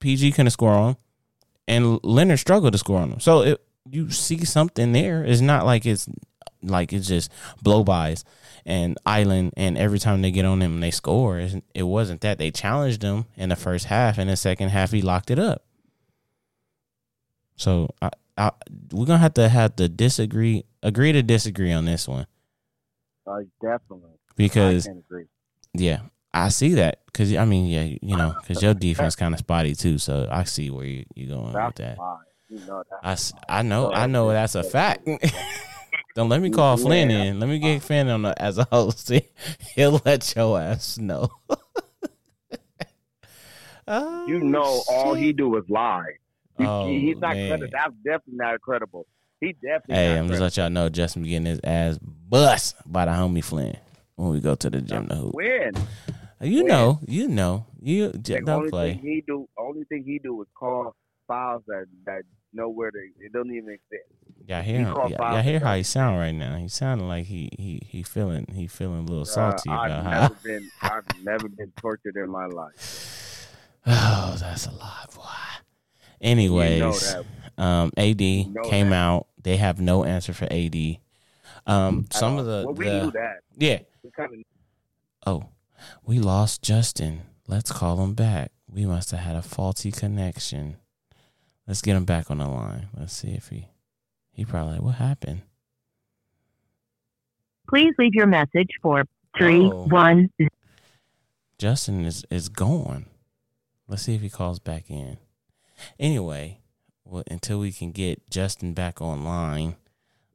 PG 0.00 0.32
couldn't 0.32 0.50
score 0.50 0.72
on 0.72 0.88
him, 0.90 0.96
and 1.68 2.00
Leonard 2.02 2.40
struggled 2.40 2.72
to 2.72 2.78
score 2.78 3.00
on 3.00 3.12
him. 3.12 3.20
So 3.20 3.42
it, 3.42 3.64
you 3.88 4.10
see 4.10 4.44
something 4.44 4.90
there. 4.90 5.22
It's 5.22 5.40
not 5.40 5.66
like 5.66 5.86
it's 5.86 6.08
like 6.62 6.92
it's 6.92 7.08
just 7.08 7.30
blow 7.62 7.84
bys 7.84 8.24
and 8.66 8.98
Island, 9.06 9.54
and 9.56 9.78
every 9.78 9.98
time 9.98 10.22
they 10.22 10.30
get 10.30 10.44
on 10.44 10.60
him 10.62 10.74
and 10.74 10.82
they 10.82 10.90
score, 10.90 11.38
it 11.74 11.82
wasn't 11.82 12.20
that 12.20 12.38
they 12.38 12.50
challenged 12.50 13.02
him 13.02 13.26
in 13.36 13.48
the 13.48 13.56
first 13.56 13.86
half. 13.86 14.18
and 14.18 14.28
the 14.28 14.36
second 14.36 14.68
half, 14.68 14.92
he 14.92 15.02
locked 15.02 15.30
it 15.30 15.38
up. 15.38 15.64
So 17.56 17.90
I, 18.00 18.10
I, 18.36 18.52
we're 18.92 19.06
gonna 19.06 19.18
have 19.18 19.34
to 19.34 19.48
have 19.48 19.76
to 19.76 19.88
disagree, 19.88 20.64
agree 20.82 21.12
to 21.12 21.22
disagree 21.22 21.72
on 21.72 21.84
this 21.84 22.08
one. 22.08 22.26
Uh, 23.26 23.40
definitely. 23.60 24.10
Because 24.36 24.88
I 24.88 24.92
yeah, 25.74 26.00
I 26.32 26.48
see 26.48 26.74
that. 26.74 27.00
Cause 27.12 27.34
I 27.34 27.44
mean, 27.44 27.66
yeah, 27.66 27.96
you 28.00 28.16
know, 28.16 28.34
cause 28.46 28.62
your 28.62 28.72
defense 28.72 29.16
kind 29.16 29.34
of 29.34 29.40
spotty 29.40 29.74
too. 29.74 29.98
So 29.98 30.26
I 30.30 30.44
see 30.44 30.70
where 30.70 30.86
you 30.86 31.04
you 31.14 31.26
going 31.26 31.52
that's 31.52 31.78
with 31.78 31.86
that. 31.86 31.98
You 32.48 32.60
know 32.66 32.82
I, 33.02 33.16
I 33.48 33.62
know 33.62 33.92
I 33.92 34.06
know 34.06 34.30
that's 34.30 34.54
a 34.54 34.62
fact. 34.62 35.08
Don't 36.14 36.28
let 36.28 36.40
me 36.40 36.50
call 36.50 36.76
yeah. 36.78 36.84
Flynn 36.84 37.10
in. 37.10 37.40
Let 37.40 37.48
me 37.48 37.58
get 37.58 37.82
Flynn 37.82 38.08
on 38.08 38.22
the, 38.22 38.42
as 38.42 38.58
a 38.58 38.64
host. 38.64 39.12
He'll 39.74 40.00
let 40.04 40.34
your 40.34 40.60
ass 40.60 40.98
know. 40.98 41.28
oh, 43.86 44.26
you 44.26 44.40
know, 44.40 44.82
shit. 44.86 44.96
all 44.96 45.14
he 45.14 45.32
do 45.32 45.56
is 45.56 45.64
lie. 45.68 46.14
He, 46.58 46.66
oh, 46.66 46.88
he's 46.88 47.16
not 47.18 47.32
credible. 47.32 47.68
That's 47.72 47.94
definitely 48.04 48.34
not 48.34 48.60
credible. 48.60 49.06
He 49.40 49.54
definitely. 49.54 49.94
Hey, 49.94 50.18
I'm 50.18 50.28
just 50.28 50.40
let 50.40 50.56
y'all 50.56 50.68
know 50.68 50.88
Justin 50.88 51.22
getting 51.22 51.46
his 51.46 51.60
ass 51.64 51.98
bust 52.02 52.76
by 52.84 53.06
the 53.06 53.12
homie 53.12 53.42
Flynn 53.42 53.76
when 54.16 54.30
we 54.30 54.40
go 54.40 54.54
to 54.54 54.68
the 54.68 54.80
gym 54.80 55.08
to 55.08 55.14
hoop. 55.14 55.34
When? 55.34 55.72
You 56.42 56.64
when? 56.64 56.66
know, 56.66 57.00
you 57.06 57.28
know, 57.28 57.66
You 57.80 58.10
don't 58.10 58.48
only 58.48 58.70
play. 58.70 58.94
Thing 58.94 59.02
he 59.02 59.24
do 59.26 59.48
only 59.58 59.84
thing 59.84 60.04
he 60.04 60.18
do 60.18 60.42
is 60.42 60.48
call 60.54 60.94
files 61.26 61.62
that 61.68 61.86
that 62.04 62.22
nowhere 62.52 62.90
they 62.92 63.24
it 63.24 63.32
don't 63.32 63.50
even 63.54 63.70
exist. 63.70 64.08
Y'all 64.46 64.62
hear 64.62 64.78
him? 64.78 64.86
Y'all, 64.94 65.10
y'all 65.10 65.42
hear 65.42 65.60
how 65.60 65.74
he 65.76 65.82
sound 65.82 66.18
right 66.18 66.32
now? 66.32 66.56
He 66.56 66.68
sounding 66.68 67.06
like 67.08 67.26
he 67.26 67.50
he 67.56 67.82
he 67.86 68.02
feeling 68.02 68.46
he 68.54 68.66
feeling 68.66 69.00
a 69.00 69.02
little 69.02 69.24
salty 69.24 69.70
uh, 69.70 69.74
about 69.74 69.90
I've 69.90 70.04
how. 70.04 70.20
never 70.20 70.34
been 70.44 70.70
I've 70.82 71.24
never 71.24 71.48
been 71.48 71.72
tortured 71.80 72.16
in 72.16 72.30
my 72.30 72.46
life. 72.46 73.48
Oh, 73.86 74.36
that's 74.38 74.66
a 74.66 74.72
lot, 74.72 75.10
boy. 75.14 75.22
Anyways, 76.20 77.12
You 77.14 77.24
know 77.58 77.64
um, 77.64 77.92
AD 77.96 78.20
know 78.20 78.62
came 78.64 78.90
that. 78.90 78.94
out. 78.96 79.26
They 79.42 79.56
have 79.56 79.80
no 79.80 80.04
answer 80.04 80.32
for 80.32 80.46
AD. 80.50 80.76
Um, 81.66 82.06
some 82.10 82.38
of 82.38 82.46
the, 82.46 82.64
well, 82.66 82.74
we 82.74 82.84
the 82.86 83.04
knew 83.04 83.10
that. 83.12 83.40
yeah. 83.56 83.80
We 84.02 84.10
kind 84.10 84.32
of 84.34 84.40
Oh, 85.26 85.48
we 86.04 86.18
lost 86.18 86.62
Justin. 86.62 87.22
Let's 87.46 87.70
call 87.72 88.02
him 88.02 88.14
back. 88.14 88.52
We 88.68 88.86
must 88.86 89.10
have 89.12 89.20
had 89.20 89.36
a 89.36 89.42
faulty 89.42 89.90
connection. 89.92 90.76
Let's 91.70 91.82
get 91.82 91.94
him 91.94 92.04
back 92.04 92.32
on 92.32 92.38
the 92.38 92.48
line. 92.48 92.88
Let's 92.98 93.12
see 93.12 93.30
if 93.30 93.50
he 93.50 93.68
he 94.32 94.44
probably 94.44 94.80
what 94.80 94.96
happened. 94.96 95.42
Please 97.68 97.94
leave 97.96 98.12
your 98.12 98.26
message 98.26 98.70
for 98.82 99.04
three 99.38 99.60
Oh. 99.66 99.86
one 99.86 100.30
Justin 101.58 102.04
is 102.04 102.24
is 102.28 102.48
gone. 102.48 103.06
Let's 103.86 104.02
see 104.02 104.16
if 104.16 104.20
he 104.20 104.28
calls 104.28 104.58
back 104.58 104.90
in. 104.90 105.18
Anyway, 105.96 106.58
well, 107.04 107.22
until 107.30 107.60
we 107.60 107.70
can 107.70 107.92
get 107.92 108.28
Justin 108.28 108.74
back 108.74 109.00
online, 109.00 109.76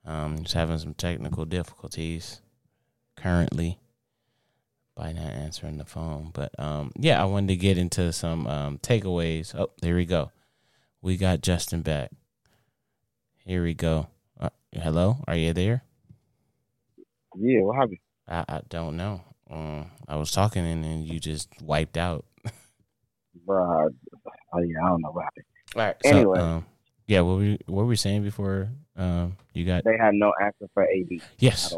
um, 0.06 0.38
he's 0.38 0.54
having 0.54 0.78
some 0.78 0.94
technical 0.94 1.44
difficulties 1.44 2.40
currently 3.18 3.78
by 4.96 5.12
not 5.12 5.34
answering 5.34 5.80
the 5.80 5.86
phone. 5.86 6.32
But 6.34 6.58
um, 6.58 6.94
yeah, 6.96 7.22
I 7.22 7.26
wanted 7.26 7.50
to 7.50 7.58
get 7.58 7.78
into 7.78 8.14
some 8.14 8.48
um, 8.48 8.78
takeaways. 8.78 9.54
Oh, 9.54 9.72
there 9.82 9.96
we 9.98 10.06
go. 10.06 10.32
We 11.06 11.18
got 11.18 11.42
Justin 11.42 11.84
back. 11.84 12.10
Here 13.46 13.62
we 13.62 13.76
go. 13.76 14.08
Uh, 14.40 14.50
hello, 14.72 15.18
are 15.28 15.36
you 15.36 15.54
there? 15.54 15.84
yeah. 17.38 17.62
What 17.62 17.76
happened? 17.76 18.00
I, 18.28 18.44
I 18.50 18.62
don't 18.70 18.98
know. 18.98 19.22
Um, 19.48 19.92
I 20.08 20.16
was 20.16 20.32
talking 20.32 20.66
and 20.66 20.84
then 20.84 21.04
you 21.04 21.20
just 21.20 21.50
wiped 21.62 21.96
out. 21.96 22.26
Bruh, 23.48 23.92
yeah, 24.16 24.84
I 24.84 24.90
don't 24.90 25.02
know 25.04 25.12
what 25.12 25.26
happened. 25.26 25.46
All 25.76 25.82
right. 25.84 25.96
Anyway. 26.04 26.40
So, 26.40 26.44
um, 26.44 26.66
yeah, 27.06 27.22
what 27.22 27.34
were 27.34 27.38
we, 27.38 27.60
what 27.68 27.82
were 27.84 27.86
we 27.86 27.98
saying 27.98 28.24
before? 28.24 28.70
Um, 28.98 29.38
you 29.54 29.64
got 29.64 29.84
They 29.84 30.00
had 30.00 30.16
no 30.16 30.34
answer 30.42 30.68
for 30.74 30.86
AD 30.86 31.22
yes. 31.38 31.72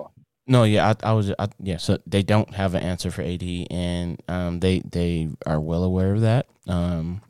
No, 0.48 0.64
yeah, 0.64 0.94
I, 1.04 1.10
I 1.10 1.12
was, 1.12 1.34
I, 1.38 1.50
yeah. 1.62 1.76
So 1.76 1.98
they 2.08 2.24
don't 2.24 2.54
have 2.56 2.76
an 2.76 2.84
answer 2.84 3.12
for 3.12 3.24
AD, 3.24 3.44
and 3.44 4.24
um, 4.30 4.62
they 4.62 4.80
they 4.90 5.28
are 5.46 5.60
well 5.60 5.84
aware 5.84 6.14
of 6.14 6.22
that. 6.22 6.46
Um, 6.66 7.22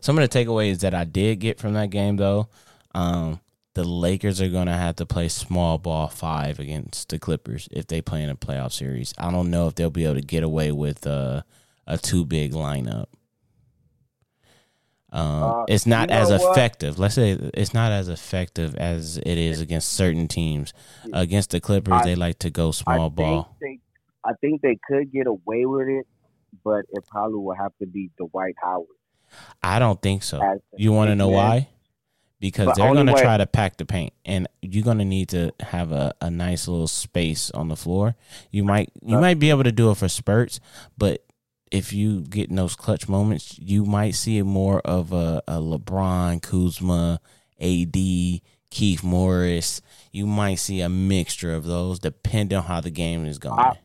some 0.00 0.18
of 0.18 0.28
the 0.28 0.38
takeaways 0.38 0.80
that 0.80 0.94
I 0.94 1.04
did 1.04 1.40
get 1.40 1.58
from 1.58 1.74
that 1.74 1.90
game, 1.90 2.16
though, 2.16 2.48
um, 2.94 3.40
the 3.74 3.84
Lakers 3.84 4.40
are 4.40 4.48
going 4.48 4.66
to 4.66 4.72
have 4.72 4.96
to 4.96 5.06
play 5.06 5.28
small 5.28 5.78
ball 5.78 6.06
five 6.08 6.58
against 6.60 7.08
the 7.08 7.18
Clippers 7.18 7.68
if 7.72 7.86
they 7.88 8.00
play 8.00 8.22
in 8.22 8.30
a 8.30 8.36
playoff 8.36 8.72
series. 8.72 9.12
I 9.18 9.30
don't 9.30 9.50
know 9.50 9.66
if 9.66 9.74
they'll 9.74 9.90
be 9.90 10.04
able 10.04 10.14
to 10.14 10.20
get 10.20 10.42
away 10.44 10.70
with 10.72 11.06
uh, 11.06 11.42
a 11.86 11.98
too 11.98 12.24
big 12.24 12.52
lineup. 12.52 13.06
Um, 15.12 15.42
Uh, 15.42 15.64
it's 15.68 15.86
not 15.86 16.08
you 16.10 16.14
know 16.16 16.22
as 16.22 16.30
what? 16.30 16.52
effective. 16.52 16.98
Let's 16.98 17.14
say 17.14 17.32
it's 17.54 17.72
not 17.74 17.92
as 17.92 18.08
effective 18.08 18.74
as 18.76 19.16
it 19.18 19.38
is 19.38 19.60
against 19.60 19.92
certain 19.92 20.26
teams. 20.28 20.72
Against 21.12 21.50
the 21.50 21.60
Clippers, 21.60 21.94
I- 21.94 22.04
they 22.04 22.14
like 22.16 22.38
to 22.40 22.50
go 22.50 22.68
I 22.68 22.70
small 22.72 23.08
think 23.10 23.16
ball. 23.16 23.56
They, 23.60 23.78
I 24.24 24.32
think 24.40 24.62
they 24.62 24.78
could 24.88 25.12
get 25.12 25.26
away 25.26 25.66
with 25.66 25.88
it, 25.88 26.06
but 26.64 26.84
it 26.90 27.04
probably 27.08 27.38
will 27.38 27.54
have 27.54 27.72
to 27.80 27.86
be 27.86 28.10
Dwight 28.18 28.54
Howard. 28.62 28.86
I 29.62 29.78
don't 29.78 30.00
think 30.00 30.22
so. 30.22 30.40
You 30.76 30.92
want 30.92 31.08
to 31.08 31.14
know 31.16 31.28
why? 31.36 31.68
Because 32.40 32.66
But 32.66 32.76
they're 32.76 32.92
going 32.92 33.06
to 33.06 33.12
try 33.22 33.36
to 33.38 33.46
pack 33.46 33.78
the 33.78 33.86
paint, 33.86 34.12
and 34.26 34.46
you're 34.60 34.84
going 34.84 34.98
to 34.98 35.04
need 35.04 35.30
to 35.30 35.52
have 35.60 35.92
a, 35.92 36.14
a 36.20 36.30
nice 36.30 36.68
little 36.68 36.88
space 36.88 37.50
on 37.52 37.68
the 37.68 37.76
floor. 37.76 38.16
You 38.50 38.64
might 38.64 38.90
you 39.02 39.16
might 39.18 39.38
be 39.38 39.48
able 39.50 39.64
to 39.64 39.72
do 39.72 39.90
it 39.90 39.96
for 39.96 40.08
spurts, 40.08 40.60
but 40.98 41.24
if 41.70 41.92
you 41.92 42.20
get 42.20 42.50
in 42.50 42.56
those 42.56 42.76
clutch 42.76 43.08
moments, 43.08 43.58
you 43.58 43.84
might 43.86 44.10
see 44.12 44.42
more 44.42 44.80
of 44.80 45.12
a, 45.12 45.42
a 45.48 45.54
LeBron, 45.54 46.42
Kuzma, 46.42 47.20
AD, 47.60 47.94
Keith 48.70 49.02
Morris. 49.02 49.80
You 50.12 50.26
might 50.26 50.56
see 50.56 50.80
a 50.82 50.88
mixture 50.90 51.54
of 51.54 51.64
those, 51.64 51.98
depending 51.98 52.58
on 52.58 52.64
how 52.64 52.80
the 52.80 52.90
game 52.90 53.24
is 53.24 53.38
going. 53.38 53.58
I- 53.58 53.78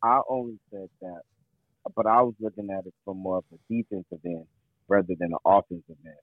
I 0.00 0.20
only 0.28 0.58
said 0.70 0.88
that, 1.00 1.22
but 1.96 2.06
I 2.06 2.22
was 2.22 2.34
looking 2.38 2.70
at 2.70 2.86
it 2.86 2.94
from 3.04 3.18
more 3.18 3.38
of 3.38 3.44
a 3.52 3.56
defensive 3.68 4.20
end 4.24 4.46
rather 4.88 5.14
than 5.18 5.32
an 5.32 5.38
offensive 5.44 5.96
end 6.04 6.14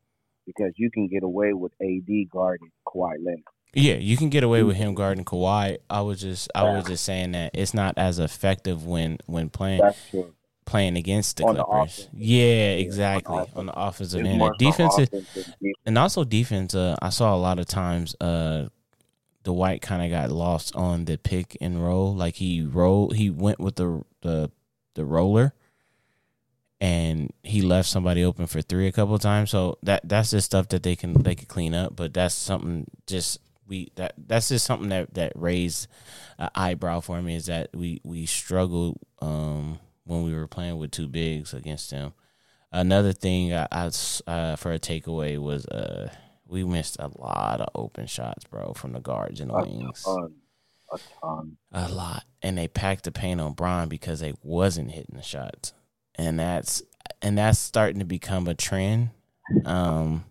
because 0.46 0.74
you 0.78 0.90
can 0.92 1.08
get 1.08 1.24
away 1.24 1.54
with 1.54 1.72
AD 1.82 2.30
guarding 2.32 2.72
Kawhi 2.88 3.14
Leonard. 3.24 3.42
Yeah, 3.74 3.96
you 3.96 4.16
can 4.16 4.30
get 4.30 4.44
away 4.44 4.64
with 4.64 4.78
him 4.78 4.94
guarding 4.94 5.26
Kawhi. 5.26 5.78
I 5.90 6.02
was 6.02 6.22
just 6.22 6.50
I 6.56 6.64
was 6.64 6.86
just 6.86 7.04
saying 7.04 7.32
that 7.34 7.52
it's 7.54 7.74
not 7.74 7.98
as 7.98 8.20
effective 8.20 8.86
when 8.86 9.18
when 9.26 9.50
playing 9.50 9.82
playing 10.66 10.96
against 10.98 11.38
the 11.38 11.44
On 11.46 11.56
Clippers. 11.56 12.00
offense. 12.00 12.10
yeah, 12.14 12.72
exactly. 12.72 13.46
On 13.56 13.66
the 13.68 13.74
offensive 13.80 14.22
It's 14.22 14.30
end. 14.30 14.52
Defense 14.58 14.98
is, 14.98 15.08
offense 15.10 15.34
than 15.34 15.44
defense. 15.44 15.56
and 15.86 15.98
also 15.98 16.24
defense, 16.24 16.74
uh, 16.74 16.96
I 17.02 17.10
saw 17.10 17.36
a 17.36 17.38
lot 17.38 17.60
of 17.60 17.66
times 17.68 18.16
uh 18.22 18.70
Dwight 19.44 19.82
kind 19.84 20.02
of 20.04 20.10
got 20.10 20.32
lost 20.32 20.76
on 20.76 21.06
the 21.06 21.18
pick 21.18 21.56
and 21.62 21.84
roll. 21.84 22.16
Like 22.16 22.36
he 22.36 22.62
rolled 22.64 23.16
he 23.16 23.30
went 23.30 23.60
with 23.60 23.76
the 23.76 24.04
the 24.22 24.50
the 24.96 25.06
roller 25.06 25.54
and 26.82 27.32
he 27.44 27.62
left 27.62 27.88
somebody 27.88 28.24
open 28.24 28.48
for 28.48 28.62
three 28.62 28.88
a 28.88 28.92
couple 28.92 29.16
of 29.16 29.22
times. 29.22 29.52
So 29.52 29.78
that 29.84 30.08
that's 30.08 30.32
just 30.32 30.46
stuff 30.48 30.70
that 30.70 30.84
they 30.84 30.96
can 30.96 31.14
they 31.14 31.36
can 31.36 31.48
clean 31.48 31.74
up. 31.74 31.96
But 31.96 32.14
that's 32.14 32.36
something 32.36 32.86
just 33.08 33.40
we 33.68 33.92
that 33.96 34.14
that's 34.18 34.50
just 34.50 34.66
something 34.66 34.90
that 34.90 35.14
that 35.14 35.34
raised 35.36 35.88
an 36.38 36.50
eyebrow 36.56 37.00
for 37.00 37.22
me 37.22 37.36
is 37.36 37.46
that 37.48 37.70
we 37.74 38.02
we 38.04 38.26
struggled 38.26 39.00
um 39.22 39.80
when 40.04 40.24
we 40.24 40.34
were 40.34 40.48
playing 40.48 40.78
with 40.78 40.92
two 40.92 41.08
bigs 41.08 41.54
against 41.54 41.90
them. 41.92 42.14
Another 42.72 43.14
thing 43.14 43.54
I, 43.54 43.68
I 43.72 43.92
uh, 44.28 44.56
for 44.58 44.74
a 44.74 44.80
takeaway 44.80 45.38
was 45.38 45.66
uh 45.68 46.10
we 46.48 46.64
missed 46.64 46.98
a 47.00 47.10
lot 47.18 47.62
of 47.62 47.70
open 47.74 48.06
shots, 48.06 48.46
bro, 48.46 48.74
from 48.74 48.92
the 48.92 49.00
guards 49.00 49.40
and 49.40 49.50
A 49.50 49.56
wings. 49.56 50.06
A 50.92 51.00
ton. 51.20 51.58
A 51.72 51.90
lot. 51.90 52.24
And 52.44 52.58
they 52.58 52.68
packed 52.68 53.06
the 53.06 53.12
paint 53.12 53.42
on 53.42 53.54
Bron 53.54 53.90
because 53.90 54.20
they 54.20 54.34
wasn't 54.44 54.92
hitting 54.92 55.16
the 55.16 55.24
shots. 55.24 55.74
And 56.18 56.40
that's 56.40 56.82
and 57.22 57.38
that's 57.38 57.60
starting 57.60 58.00
to 58.00 58.06
become 58.06 58.48
a 58.48 58.54
trend. 58.56 59.10
Um 59.66 60.26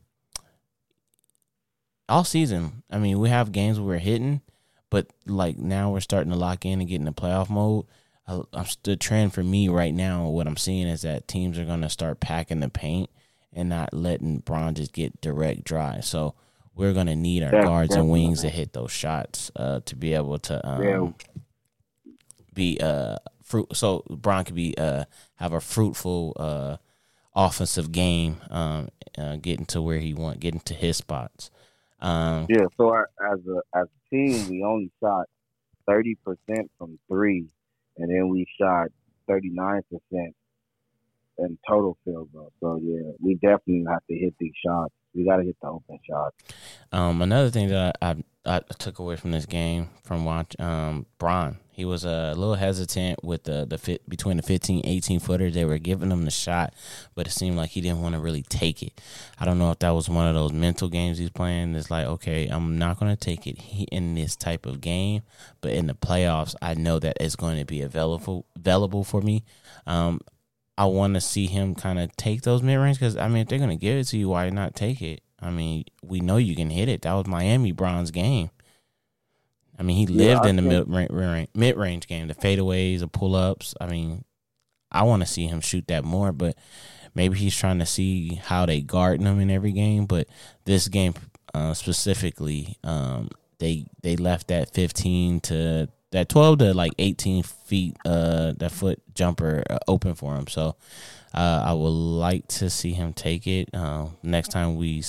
all 2.08 2.24
season. 2.24 2.82
I 2.90 2.98
mean, 2.98 3.18
we 3.18 3.28
have 3.30 3.52
games 3.52 3.78
where 3.78 3.88
we're 3.96 3.98
hitting, 3.98 4.42
but 4.90 5.08
like 5.26 5.56
now 5.56 5.90
we're 5.90 6.00
starting 6.00 6.32
to 6.32 6.38
lock 6.38 6.64
in 6.66 6.80
and 6.80 6.88
get 6.88 6.96
in 7.00 7.06
the 7.06 7.12
playoff 7.12 7.48
mode. 7.48 7.86
I, 8.26 8.42
I'm 8.52 8.66
the 8.82 8.96
trend 8.96 9.32
for 9.34 9.42
me 9.42 9.68
right 9.68 9.94
now. 9.94 10.28
What 10.28 10.46
I'm 10.46 10.56
seeing 10.56 10.86
is 10.86 11.02
that 11.02 11.28
teams 11.28 11.58
are 11.58 11.64
going 11.64 11.82
to 11.82 11.88
start 11.90 12.20
packing 12.20 12.60
the 12.60 12.68
paint 12.68 13.10
and 13.52 13.68
not 13.68 13.92
letting 13.94 14.38
Bron 14.38 14.74
just 14.74 14.92
get 14.92 15.20
direct 15.20 15.64
dry. 15.64 16.00
So 16.00 16.34
we're 16.74 16.92
going 16.92 17.06
to 17.06 17.16
need 17.16 17.42
our 17.42 17.54
Yeah, 17.54 17.62
guards 17.64 17.94
and 17.96 18.10
wings 18.10 18.40
to 18.42 18.50
hit 18.50 18.72
those 18.72 18.90
shots 18.92 19.50
uh, 19.56 19.80
to 19.86 19.96
be 19.96 20.14
able 20.14 20.38
to 20.40 20.66
um, 20.68 20.82
Yeah. 20.82 21.10
be 22.52 22.78
uh 22.80 23.16
fruit. 23.44 23.76
So 23.76 24.02
Bron 24.10 24.44
could 24.44 24.56
be 24.56 24.76
uh 24.76 25.04
have 25.36 25.52
a 25.52 25.60
fruitful 25.60 26.32
uh 26.36 26.76
offensive 27.36 27.92
game, 27.92 28.36
um, 28.50 28.88
uh, 29.18 29.36
getting 29.36 29.66
to 29.66 29.82
where 29.82 29.98
he 29.98 30.14
want, 30.14 30.40
getting 30.40 30.60
to 30.60 30.74
his 30.74 30.96
spots. 30.96 31.50
Um, 32.00 32.46
Yeah, 32.48 32.66
so 32.76 32.90
our, 32.90 33.08
as 33.32 33.40
a 33.46 33.78
as 33.78 33.86
a 33.86 34.10
team, 34.10 34.48
we 34.50 34.62
only 34.64 34.90
shot 35.00 35.26
thirty 35.86 36.16
percent 36.24 36.70
from 36.78 36.98
three, 37.08 37.46
and 37.98 38.10
then 38.10 38.28
we 38.28 38.46
shot 38.58 38.88
thirty 39.26 39.50
nine 39.50 39.82
percent 39.90 40.34
in 41.38 41.58
total 41.68 41.96
field 42.04 42.28
goal. 42.32 42.52
So 42.60 42.80
yeah, 42.82 43.10
we 43.20 43.34
definitely 43.34 43.84
have 43.88 44.06
to 44.08 44.14
hit 44.16 44.34
these 44.38 44.52
shots. 44.64 44.94
We 45.14 45.24
got 45.24 45.36
to 45.36 45.44
hit 45.44 45.56
the 45.60 45.68
open 45.68 45.98
shots. 46.08 46.36
Um, 46.92 47.22
another 47.22 47.50
thing 47.50 47.68
that 47.68 47.96
I, 48.02 48.16
I, 48.44 48.56
I 48.56 48.60
took 48.78 48.98
away 48.98 49.16
from 49.16 49.30
this 49.32 49.46
game 49.46 49.90
from 50.04 50.24
watch 50.24 50.54
um 50.60 51.06
Bron, 51.18 51.58
he 51.74 51.84
was 51.84 52.04
a 52.04 52.34
little 52.36 52.54
hesitant 52.54 53.24
with 53.24 53.42
the 53.42 53.66
the 53.66 53.78
fit 53.78 54.08
between 54.08 54.36
the 54.36 54.44
15 54.44 54.82
18 54.84 55.18
footers. 55.18 55.54
They 55.54 55.64
were 55.64 55.78
giving 55.78 56.12
him 56.12 56.24
the 56.24 56.30
shot, 56.30 56.72
but 57.16 57.26
it 57.26 57.30
seemed 57.30 57.56
like 57.56 57.70
he 57.70 57.80
didn't 57.80 58.00
want 58.00 58.14
to 58.14 58.20
really 58.20 58.42
take 58.42 58.80
it. 58.80 59.00
I 59.40 59.44
don't 59.44 59.58
know 59.58 59.72
if 59.72 59.80
that 59.80 59.90
was 59.90 60.08
one 60.08 60.28
of 60.28 60.36
those 60.36 60.52
mental 60.52 60.88
games 60.88 61.18
he's 61.18 61.30
playing. 61.30 61.74
It's 61.74 61.90
like, 61.90 62.06
okay, 62.06 62.46
I'm 62.46 62.78
not 62.78 63.00
going 63.00 63.10
to 63.14 63.18
take 63.18 63.48
it 63.48 63.58
in 63.90 64.14
this 64.14 64.36
type 64.36 64.66
of 64.66 64.80
game, 64.80 65.22
but 65.60 65.72
in 65.72 65.88
the 65.88 65.94
playoffs, 65.94 66.54
I 66.62 66.74
know 66.74 67.00
that 67.00 67.16
it's 67.18 67.34
going 67.34 67.58
to 67.58 67.64
be 67.64 67.82
available 67.82 68.46
available 68.54 69.02
for 69.02 69.20
me. 69.20 69.42
Um, 69.84 70.20
I 70.78 70.84
want 70.84 71.14
to 71.14 71.20
see 71.20 71.46
him 71.46 71.74
kind 71.74 71.98
of 71.98 72.14
take 72.16 72.42
those 72.42 72.62
mid 72.62 72.78
range 72.78 73.00
because 73.00 73.16
I 73.16 73.26
mean, 73.26 73.38
if 73.38 73.48
they're 73.48 73.58
going 73.58 73.70
to 73.70 73.76
give 73.76 73.98
it 73.98 74.04
to 74.04 74.16
you, 74.16 74.28
why 74.28 74.48
not 74.50 74.76
take 74.76 75.02
it? 75.02 75.22
I 75.40 75.50
mean, 75.50 75.86
we 76.02 76.20
know 76.20 76.36
you 76.36 76.54
can 76.54 76.70
hit 76.70 76.88
it. 76.88 77.02
That 77.02 77.14
was 77.14 77.26
Miami 77.26 77.72
Bron's 77.72 78.12
game. 78.12 78.50
I 79.78 79.82
mean, 79.82 79.96
he 79.96 80.06
lived 80.06 80.46
in 80.46 80.56
the 80.56 80.62
mid 80.62 80.88
range, 80.88 81.48
mid 81.54 81.76
range 81.76 82.06
game, 82.06 82.28
the 82.28 82.34
fadeaways, 82.34 83.00
the 83.00 83.08
pull 83.08 83.34
ups. 83.34 83.74
I 83.80 83.86
mean, 83.86 84.24
I 84.90 85.02
want 85.02 85.22
to 85.22 85.26
see 85.26 85.46
him 85.46 85.60
shoot 85.60 85.88
that 85.88 86.04
more, 86.04 86.32
but 86.32 86.56
maybe 87.14 87.36
he's 87.36 87.56
trying 87.56 87.80
to 87.80 87.86
see 87.86 88.36
how 88.36 88.66
they 88.66 88.80
guard 88.80 89.20
him 89.20 89.40
in 89.40 89.50
every 89.50 89.72
game. 89.72 90.06
But 90.06 90.28
this 90.64 90.88
game 90.88 91.14
uh, 91.52 91.74
specifically, 91.74 92.78
um, 92.84 93.30
they 93.58 93.86
they 94.02 94.16
left 94.16 94.48
that 94.48 94.72
15 94.72 95.40
to 95.40 95.88
that 96.12 96.28
12 96.28 96.58
to 96.58 96.74
like 96.74 96.92
18 96.98 97.42
feet 97.42 97.96
uh 98.04 98.52
that 98.58 98.70
foot 98.70 99.02
jumper 99.14 99.64
uh, 99.68 99.78
open 99.88 100.14
for 100.14 100.34
him. 100.36 100.46
So 100.46 100.76
uh, 101.34 101.64
I 101.66 101.72
would 101.72 101.88
like 101.88 102.46
to 102.46 102.70
see 102.70 102.92
him 102.92 103.12
take 103.12 103.46
it. 103.46 103.70
Uh, 103.74 104.06
next 104.22 104.52
time 104.52 104.76
we 104.76 105.02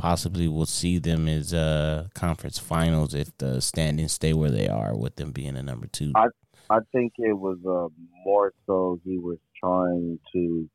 possibly 0.00 0.48
will 0.48 0.66
see 0.66 0.98
them 0.98 1.28
as 1.28 1.52
uh 1.52 2.08
conference 2.14 2.58
finals 2.58 3.14
if 3.14 3.36
the 3.38 3.60
standings 3.60 4.12
stay 4.12 4.32
where 4.32 4.50
they 4.50 4.68
are 4.68 4.96
with 4.96 5.16
them 5.16 5.30
being 5.30 5.56
a 5.56 5.62
number 5.62 5.86
two. 5.86 6.12
I 6.14 6.26
I 6.68 6.78
think 6.92 7.14
it 7.18 7.32
was 7.32 7.58
uh, 7.66 7.88
more 8.24 8.52
so 8.66 9.00
he 9.04 9.18
was 9.18 9.38
trying 9.58 10.18
to 10.32 10.70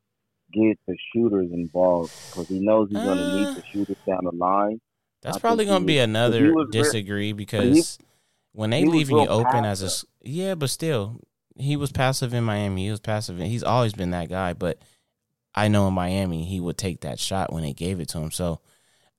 get 0.54 0.78
the 0.88 0.96
shooters 1.14 1.50
involved 1.52 2.14
because 2.30 2.50
he 2.50 2.60
knows 2.60 2.90
he's 2.90 3.00
going 3.00 3.18
to 3.18 3.36
need 3.36 3.56
the 3.56 3.62
uh. 3.62 3.72
shooters 3.72 3.98
down 4.06 4.20
the 4.24 4.36
line. 4.36 4.82
That's 5.22 5.38
I 5.38 5.40
probably 5.40 5.66
going 5.66 5.82
to 5.82 5.88
be 5.88 6.00
another 6.00 6.66
disagree 6.70 7.32
because 7.32 7.98
he, 7.98 8.06
when 8.52 8.70
they 8.70 8.86
leave 8.86 9.10
you 9.10 9.22
open 9.22 9.64
passive. 9.64 9.88
as 9.88 10.04
a 10.04 10.30
yeah, 10.30 10.54
but 10.54 10.70
still 10.70 11.20
he 11.58 11.78
was 11.78 11.92
passive 11.92 12.34
in 12.34 12.44
Miami. 12.44 12.86
He 12.86 12.92
was 12.92 13.00
passive. 13.00 13.40
And 13.40 13.48
he's 13.48 13.64
always 13.64 13.94
been 13.94 14.12
that 14.12 14.30
guy, 14.30 14.54
but 14.54 14.78
I 15.54 15.68
know 15.68 15.88
in 15.88 15.94
Miami 15.94 16.44
he 16.44 16.60
would 16.60 16.78
take 16.78 17.02
that 17.02 17.20
shot 17.20 17.54
when 17.54 17.64
they 17.64 17.74
gave 17.74 18.00
it 18.00 18.10
to 18.10 18.20
him. 18.20 18.32
So, 18.32 18.60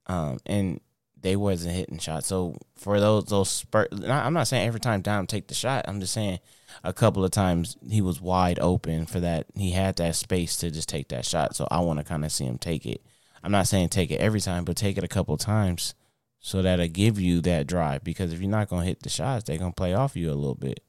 um, 0.07 0.39
and 0.45 0.81
they 1.21 1.35
wasn't 1.35 1.75
hitting 1.75 1.97
shots. 1.99 2.27
So 2.27 2.57
for 2.75 2.99
those 2.99 3.25
those 3.25 3.49
spurt, 3.49 3.89
I'm 4.07 4.33
not 4.33 4.47
saying 4.47 4.67
every 4.67 4.79
time 4.79 5.01
Dom 5.01 5.27
take 5.27 5.47
the 5.47 5.53
shot. 5.53 5.85
I'm 5.87 5.99
just 5.99 6.13
saying 6.13 6.39
a 6.83 6.93
couple 6.93 7.23
of 7.23 7.31
times 7.31 7.77
he 7.89 8.01
was 8.01 8.21
wide 8.21 8.59
open 8.59 9.05
for 9.05 9.19
that. 9.19 9.47
He 9.55 9.71
had 9.71 9.95
that 9.97 10.15
space 10.15 10.57
to 10.57 10.71
just 10.71 10.89
take 10.89 11.09
that 11.09 11.25
shot. 11.25 11.55
So 11.55 11.67
I 11.71 11.79
want 11.79 11.99
to 11.99 12.05
kind 12.05 12.23
of 12.23 12.31
see 12.31 12.45
him 12.45 12.57
take 12.57 12.85
it. 12.85 13.01
I'm 13.43 13.51
not 13.51 13.67
saying 13.67 13.89
take 13.89 14.11
it 14.11 14.19
every 14.19 14.41
time, 14.41 14.63
but 14.65 14.77
take 14.77 14.97
it 14.97 15.03
a 15.03 15.07
couple 15.07 15.33
of 15.33 15.39
times 15.39 15.93
so 16.39 16.61
that'll 16.61 16.87
give 16.87 17.19
you 17.19 17.41
that 17.41 17.67
drive. 17.67 18.03
Because 18.03 18.31
if 18.31 18.39
you're 18.39 18.49
not 18.49 18.69
gonna 18.69 18.85
hit 18.85 19.01
the 19.01 19.09
shots, 19.09 19.43
they're 19.43 19.57
gonna 19.57 19.71
play 19.71 19.93
off 19.93 20.15
you 20.15 20.31
a 20.31 20.35
little 20.35 20.55
bit. 20.55 20.81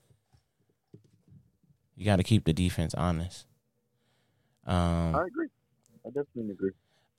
You 1.97 2.05
got 2.05 2.17
to 2.17 2.23
keep 2.23 2.45
the 2.45 2.53
defense 2.53 2.95
honest. 2.95 3.45
Um, 4.65 5.17
I 5.17 5.27
agree. 5.27 5.49
I 6.07 6.11
definitely 6.11 6.53
agree. 6.53 6.71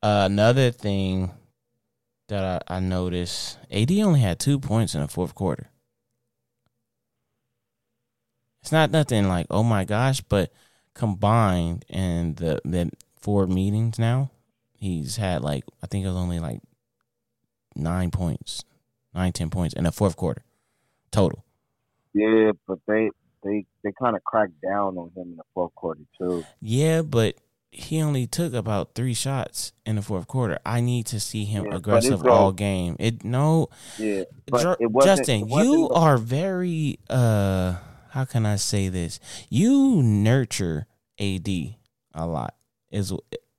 Uh, 0.01 0.23
another 0.25 0.71
thing 0.71 1.31
that 2.29 2.63
I, 2.67 2.77
I 2.77 2.79
noticed, 2.79 3.57
AD 3.71 3.91
only 3.99 4.21
had 4.21 4.39
two 4.39 4.59
points 4.59 4.95
in 4.95 5.01
the 5.01 5.07
fourth 5.07 5.35
quarter. 5.35 5.69
It's 8.61 8.71
not 8.71 8.91
nothing 8.91 9.27
like 9.27 9.47
oh 9.49 9.63
my 9.63 9.85
gosh, 9.85 10.21
but 10.21 10.51
combined 10.93 11.85
in 11.87 12.35
the 12.35 12.61
the 12.65 12.91
four 13.19 13.47
meetings 13.47 13.99
now, 13.99 14.31
he's 14.77 15.17
had 15.17 15.43
like 15.43 15.63
I 15.83 15.87
think 15.87 16.05
it 16.05 16.09
was 16.09 16.17
only 16.17 16.39
like 16.39 16.61
nine 17.75 18.11
points, 18.11 18.63
nine 19.13 19.31
ten 19.31 19.49
points 19.49 19.73
in 19.73 19.83
the 19.83 19.91
fourth 19.91 20.15
quarter 20.15 20.43
total. 21.11 21.45
Yeah, 22.13 22.51
but 22.67 22.79
they 22.87 23.11
they 23.43 23.65
they 23.83 23.91
kind 24.01 24.15
of 24.15 24.23
cracked 24.23 24.61
down 24.61 24.97
on 24.97 25.11
him 25.15 25.31
in 25.31 25.37
the 25.37 25.43
fourth 25.53 25.73
quarter 25.75 26.01
too. 26.17 26.43
Yeah, 26.61 27.01
but 27.01 27.35
he 27.71 28.01
only 28.01 28.25
took 28.25 28.53
about 28.53 28.95
three 28.95 29.13
shots 29.13 29.73
in 29.85 29.95
the 29.95 30.01
fourth 30.01 30.27
quarter. 30.27 30.59
I 30.65 30.81
need 30.81 31.05
to 31.07 31.19
see 31.19 31.45
him 31.45 31.65
yeah, 31.65 31.75
aggressive 31.75 32.25
all 32.25 32.51
game. 32.51 32.95
It 32.99 33.23
no, 33.23 33.69
yeah, 33.97 34.23
it 34.47 35.03
Justin, 35.03 35.47
you 35.47 35.89
are 35.89 36.17
very 36.17 36.99
uh. 37.09 37.75
How 38.11 38.25
can 38.25 38.43
I 38.47 38.55
say 38.55 38.89
this? 38.89 39.19
You 39.49 40.01
nurture 40.01 40.87
AD 41.19 41.47
a 41.47 42.25
lot. 42.25 42.55
Is 42.89 43.13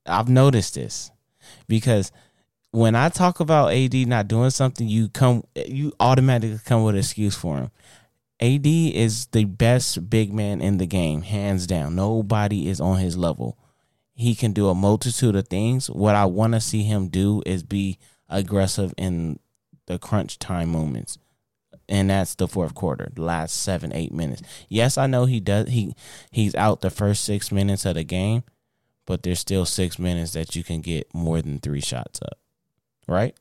I've 0.06 0.28
noticed 0.28 0.74
this 0.74 1.12
because 1.68 2.10
when 2.72 2.96
I 2.96 3.10
talk 3.10 3.38
about 3.38 3.72
AD 3.72 3.94
not 3.94 4.26
doing 4.26 4.50
something, 4.50 4.88
you 4.88 5.08
come 5.08 5.44
you 5.54 5.92
automatically 6.00 6.58
come 6.64 6.82
with 6.82 6.96
an 6.96 7.00
excuse 7.00 7.36
for 7.36 7.58
him. 7.58 7.70
AD 8.40 8.66
is 8.66 9.26
the 9.26 9.44
best 9.44 10.10
big 10.10 10.32
man 10.32 10.60
in 10.60 10.78
the 10.78 10.86
game, 10.86 11.22
hands 11.22 11.66
down. 11.66 11.94
Nobody 11.94 12.68
is 12.68 12.80
on 12.80 12.98
his 12.98 13.16
level. 13.16 13.56
He 14.20 14.34
can 14.34 14.52
do 14.52 14.68
a 14.68 14.74
multitude 14.74 15.34
of 15.34 15.48
things. 15.48 15.88
What 15.88 16.14
I 16.14 16.26
want 16.26 16.52
to 16.52 16.60
see 16.60 16.82
him 16.82 17.08
do 17.08 17.42
is 17.46 17.62
be 17.62 17.98
aggressive 18.28 18.92
in 18.98 19.38
the 19.86 19.98
crunch 19.98 20.38
time 20.38 20.68
moments. 20.68 21.16
And 21.88 22.10
that's 22.10 22.34
the 22.34 22.46
fourth 22.46 22.74
quarter, 22.74 23.10
the 23.14 23.22
last 23.22 23.56
seven, 23.56 23.94
eight 23.94 24.12
minutes. 24.12 24.42
Yes, 24.68 24.98
I 24.98 25.06
know 25.06 25.24
he 25.24 25.40
does 25.40 25.68
he 25.70 25.94
he's 26.30 26.54
out 26.54 26.82
the 26.82 26.90
first 26.90 27.24
six 27.24 27.50
minutes 27.50 27.86
of 27.86 27.94
the 27.94 28.04
game, 28.04 28.42
but 29.06 29.22
there's 29.22 29.40
still 29.40 29.64
six 29.64 29.98
minutes 29.98 30.34
that 30.34 30.54
you 30.54 30.62
can 30.62 30.82
get 30.82 31.12
more 31.14 31.40
than 31.40 31.58
three 31.58 31.80
shots 31.80 32.20
up. 32.20 32.38
Right? 33.08 33.34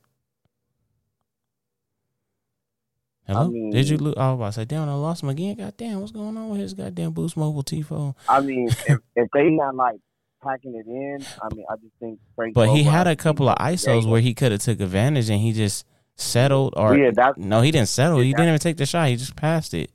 Hello? 3.27 3.41
I 3.41 3.47
mean, 3.49 3.71
Did 3.71 3.89
you 3.89 3.97
lose? 3.97 4.15
Oh, 4.15 4.21
I 4.21 4.31
was 4.31 4.37
about 4.37 4.45
to 4.45 4.53
say, 4.53 4.65
damn, 4.65 4.87
I 4.87 4.93
lost 4.93 5.23
him 5.23 5.29
again. 5.29 5.57
God 5.57 5.75
damn, 5.75 5.99
what's 5.99 6.13
going 6.13 6.37
on 6.37 6.49
with 6.49 6.61
his 6.61 6.73
goddamn 6.73 7.11
Boost 7.11 7.35
Mobile 7.35 7.63
T 7.63 7.81
phone? 7.81 8.15
I 8.29 8.39
mean, 8.39 8.69
if, 8.69 8.99
if 9.17 9.27
they 9.33 9.49
not 9.49 9.75
like 9.75 9.99
packing 10.41 10.75
it 10.75 10.87
in, 10.87 11.25
I 11.41 11.53
mean, 11.53 11.65
I 11.69 11.75
just 11.75 11.93
think 11.99 12.19
Frank. 12.35 12.53
But 12.53 12.69
he 12.69 12.83
had 12.83 13.07
a 13.07 13.15
couple 13.15 13.49
of 13.49 13.57
ISOs 13.57 14.07
where 14.07 14.21
he 14.21 14.33
could 14.33 14.51
have 14.51 14.61
took 14.61 14.79
advantage 14.79 15.29
and 15.29 15.39
he 15.39 15.53
just 15.53 15.85
settled. 16.15 16.73
Or 16.77 16.97
yeah, 16.97 17.11
that, 17.15 17.37
no, 17.37 17.61
he 17.61 17.71
didn't 17.71 17.89
settle. 17.89 18.17
Yeah, 18.19 18.25
he 18.25 18.33
didn't 18.33 18.47
even 18.47 18.59
take 18.59 18.77
the 18.77 18.85
shot. 18.85 19.09
He 19.09 19.15
just 19.15 19.35
passed 19.35 19.73
it. 19.73 19.91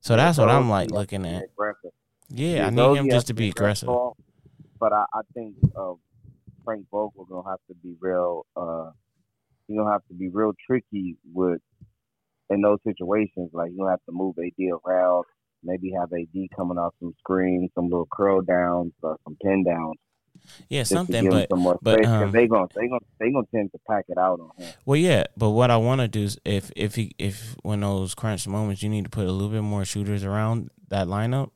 So 0.00 0.16
that's 0.16 0.38
what 0.38 0.48
I'm 0.48 0.68
like 0.68 0.90
looking 0.90 1.26
at. 1.26 1.44
Yeah, 2.28 2.56
yeah, 2.56 2.66
I 2.66 2.70
need 2.70 2.96
him 2.96 3.10
just 3.10 3.28
to 3.28 3.34
be 3.34 3.48
aggressive. 3.48 3.88
But 4.78 4.92
I, 4.92 5.04
I 5.12 5.20
think 5.32 5.54
uh, 5.76 5.94
Frank 6.64 6.86
Vogel 6.90 7.24
gonna 7.24 7.48
have 7.48 7.60
to 7.68 7.74
be 7.82 7.94
real. 8.00 8.46
Uh, 8.56 8.90
he's 9.66 9.76
gonna 9.76 9.90
have 9.90 10.06
to 10.08 10.14
be 10.14 10.28
real 10.28 10.52
tricky 10.66 11.16
with 11.32 11.60
in 12.50 12.60
those 12.60 12.78
situations, 12.84 13.50
like 13.52 13.70
you 13.70 13.78
don't 13.78 13.90
have 13.90 14.04
to 14.06 14.12
move 14.12 14.36
AD 14.38 14.52
around, 14.84 15.24
maybe 15.62 15.92
have 15.92 16.12
AD 16.12 16.48
coming 16.54 16.78
off 16.78 16.94
some 17.00 17.14
screens, 17.18 17.70
some 17.74 17.84
little 17.84 18.08
curl 18.12 18.42
downs, 18.42 18.92
or 19.02 19.16
some 19.24 19.36
pin 19.42 19.64
downs. 19.64 19.96
Yeah, 20.68 20.84
something, 20.84 21.28
but 21.28 21.48
some 21.50 21.76
but 21.82 22.04
um, 22.04 22.30
they 22.30 22.46
gonna 22.46 22.66
they 22.74 22.88
gonna 22.88 23.00
they 23.18 23.30
gonna 23.30 23.46
tend 23.54 23.72
to 23.72 23.78
pack 23.88 24.04
it 24.08 24.18
out 24.18 24.40
on 24.40 24.50
him. 24.56 24.72
Well, 24.84 24.96
yeah, 24.96 25.24
but 25.36 25.50
what 25.50 25.70
I 25.70 25.76
want 25.76 26.00
to 26.02 26.08
do 26.08 26.22
is 26.22 26.38
if 26.44 26.70
if 26.76 26.94
he 26.94 27.12
if 27.18 27.56
when 27.62 27.80
those 27.80 28.14
crunch 28.14 28.46
moments, 28.46 28.82
you 28.82 28.88
need 28.88 29.04
to 29.04 29.10
put 29.10 29.26
a 29.26 29.32
little 29.32 29.48
bit 29.48 29.62
more 29.62 29.84
shooters 29.84 30.24
around 30.24 30.70
that 30.88 31.06
lineup. 31.06 31.50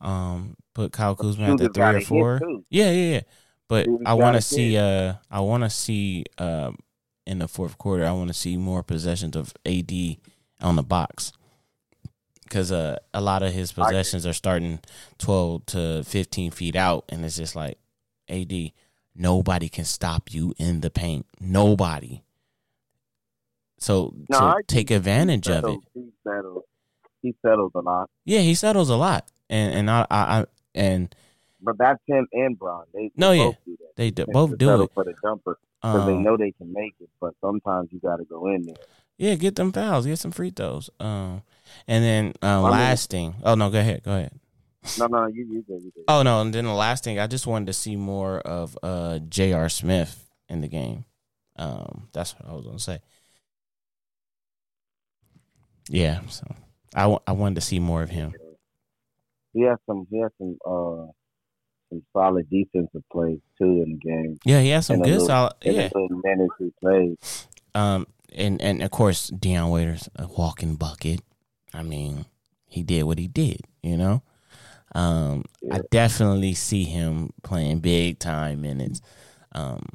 Um, 0.00 0.56
put 0.74 0.92
Kyle 0.92 1.14
Kuzma 1.16 1.52
at 1.52 1.58
the 1.58 1.68
three 1.68 1.84
or 1.84 2.00
four. 2.00 2.40
Yeah, 2.70 2.90
yeah, 2.90 3.12
yeah. 3.14 3.20
But 3.68 3.88
I 4.06 4.14
want 4.14 4.36
to 4.36 4.42
see. 4.42 4.76
Uh, 4.76 5.14
I 5.30 5.40
want 5.40 5.64
to 5.64 5.70
see. 5.70 6.24
Um, 6.38 6.78
in 7.26 7.38
the 7.38 7.46
fourth 7.46 7.78
quarter, 7.78 8.04
I 8.04 8.12
want 8.12 8.28
to 8.28 8.34
see 8.34 8.56
more 8.56 8.82
possessions 8.82 9.36
of 9.36 9.54
AD 9.64 9.92
on 10.60 10.74
the 10.74 10.82
box 10.82 11.32
because 12.50 12.72
uh, 12.72 12.98
a 13.14 13.20
lot 13.20 13.44
of 13.44 13.52
his 13.52 13.70
possessions 13.72 14.26
are 14.26 14.32
starting 14.32 14.80
12 15.18 15.66
to 15.66 16.04
15 16.04 16.50
feet 16.50 16.74
out, 16.74 17.04
and 17.08 17.24
it's 17.24 17.36
just 17.36 17.54
like, 17.54 17.78
AD, 18.28 18.52
nobody 19.14 19.68
can 19.68 19.84
stop 19.84 20.34
you 20.34 20.52
in 20.58 20.80
the 20.80 20.90
paint. 20.90 21.26
Nobody. 21.40 22.22
So 23.78 24.12
no, 24.28 24.38
to 24.38 24.62
take 24.66 24.90
advantage 24.90 25.48
of 25.48 25.64
it. 25.64 25.78
He 25.94 26.10
settles. 26.26 26.64
He 27.22 27.34
settles 27.40 27.72
a 27.74 27.80
lot. 27.80 28.10
Yeah, 28.24 28.40
he 28.40 28.54
settles 28.54 28.90
a 28.90 28.96
lot, 28.96 29.30
and 29.48 29.72
and 29.72 29.90
I, 29.90 30.06
I, 30.10 30.20
I 30.40 30.46
and. 30.74 31.14
But 31.62 31.78
that's 31.78 32.00
him 32.06 32.26
and 32.32 32.58
Bron. 32.58 32.84
They, 32.92 33.10
no, 33.16 33.32
yeah, 33.32 33.52
do 33.64 33.76
they 33.96 34.10
do, 34.10 34.26
both 34.26 34.56
do 34.58 34.82
it 34.82 34.90
for 34.94 35.04
the 35.04 35.14
jumper 35.22 35.58
because 35.80 36.00
um, 36.00 36.06
they 36.06 36.16
know 36.16 36.36
they 36.36 36.52
can 36.52 36.72
make 36.72 36.94
it. 37.00 37.08
But 37.20 37.34
sometimes 37.40 37.90
you 37.92 38.00
got 38.00 38.16
to 38.16 38.24
go 38.24 38.48
in 38.48 38.64
there. 38.66 38.76
Yeah, 39.18 39.34
get 39.34 39.56
them 39.56 39.72
fouls, 39.72 40.06
get 40.06 40.18
some 40.18 40.30
free 40.30 40.50
throws. 40.50 40.88
Um, 40.98 41.42
and 41.86 42.04
then 42.04 42.32
uh, 42.42 42.60
last 42.62 43.10
thing. 43.10 43.34
Oh 43.42 43.54
no, 43.54 43.70
go 43.70 43.78
ahead, 43.80 44.02
go 44.02 44.12
ahead. 44.12 44.32
No, 44.98 45.06
no, 45.06 45.26
you, 45.26 45.44
you 45.44 45.62
did, 45.62 45.82
you 45.82 45.92
did. 45.94 46.04
Oh 46.08 46.22
no, 46.22 46.40
and 46.40 46.54
then 46.54 46.64
the 46.64 46.72
last 46.72 47.04
thing, 47.04 47.18
I 47.18 47.26
just 47.26 47.46
wanted 47.46 47.66
to 47.66 47.72
see 47.72 47.96
more 47.96 48.40
of 48.40 48.78
uh 48.82 49.18
J.R. 49.18 49.68
Smith 49.68 50.26
in 50.48 50.60
the 50.60 50.68
game. 50.68 51.04
Um, 51.56 52.08
that's 52.12 52.34
what 52.34 52.48
I 52.48 52.54
was 52.54 52.64
gonna 52.64 52.78
say. 52.78 53.00
Yeah, 55.88 56.20
so 56.28 56.46
I, 56.94 57.02
w- 57.02 57.18
I 57.26 57.32
wanted 57.32 57.56
to 57.56 57.60
see 57.60 57.80
more 57.80 58.02
of 58.02 58.10
him. 58.10 58.32
He 59.52 59.62
has 59.62 59.78
some. 59.86 60.06
He 60.10 60.20
has 60.20 60.30
some. 60.38 60.56
Uh, 60.64 61.10
some 61.90 62.02
solid 62.12 62.48
defensive 62.48 63.02
plays 63.12 63.40
too 63.58 63.82
in 63.84 63.98
the 64.00 64.08
game. 64.08 64.38
Yeah, 64.44 64.60
he 64.60 64.68
has 64.68 64.86
some 64.86 65.02
good 65.02 65.10
little, 65.10 65.26
solid. 65.26 65.54
Yeah, 65.62 65.88
minutes 66.22 66.54
he 66.58 66.72
played. 66.80 67.18
Um, 67.74 68.06
and 68.32 68.62
and 68.62 68.82
of 68.82 68.90
course 68.90 69.28
Dion 69.28 69.70
Waiters 69.70 70.08
a 70.16 70.28
walking 70.28 70.76
bucket. 70.76 71.20
I 71.72 71.82
mean, 71.82 72.26
he 72.66 72.82
did 72.82 73.04
what 73.04 73.18
he 73.18 73.28
did, 73.28 73.60
you 73.82 73.96
know. 73.96 74.22
Um, 74.94 75.44
yeah. 75.62 75.76
I 75.76 75.80
definitely 75.90 76.54
see 76.54 76.84
him 76.84 77.32
playing 77.42 77.80
big 77.80 78.18
time 78.18 78.62
minutes. 78.62 79.00
Um, 79.52 79.86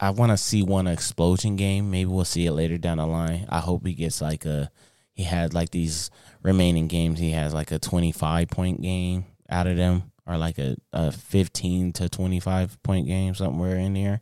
I 0.00 0.10
want 0.10 0.30
to 0.30 0.36
see 0.36 0.62
one 0.62 0.86
explosion 0.86 1.56
game. 1.56 1.90
Maybe 1.90 2.06
we'll 2.06 2.24
see 2.24 2.46
it 2.46 2.52
later 2.52 2.78
down 2.78 2.98
the 2.98 3.06
line. 3.06 3.46
I 3.48 3.60
hope 3.60 3.86
he 3.86 3.94
gets 3.94 4.20
like 4.20 4.44
a. 4.44 4.70
He 5.12 5.24
had 5.24 5.52
like 5.52 5.70
these 5.70 6.10
remaining 6.42 6.86
games. 6.86 7.18
He 7.18 7.32
has 7.32 7.52
like 7.52 7.72
a 7.72 7.78
twenty 7.78 8.12
five 8.12 8.48
point 8.48 8.80
game 8.80 9.24
out 9.50 9.66
of 9.66 9.76
them, 9.76 10.12
or 10.26 10.38
like 10.38 10.58
a, 10.58 10.76
a 10.92 11.10
fifteen 11.10 11.92
to 11.94 12.08
twenty 12.08 12.38
five 12.38 12.80
point 12.82 13.06
game 13.06 13.34
somewhere 13.34 13.76
in 13.76 13.94
there. 13.94 14.20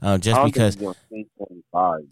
Uh, 0.00 0.18
just 0.18 0.42
because. 0.44 0.78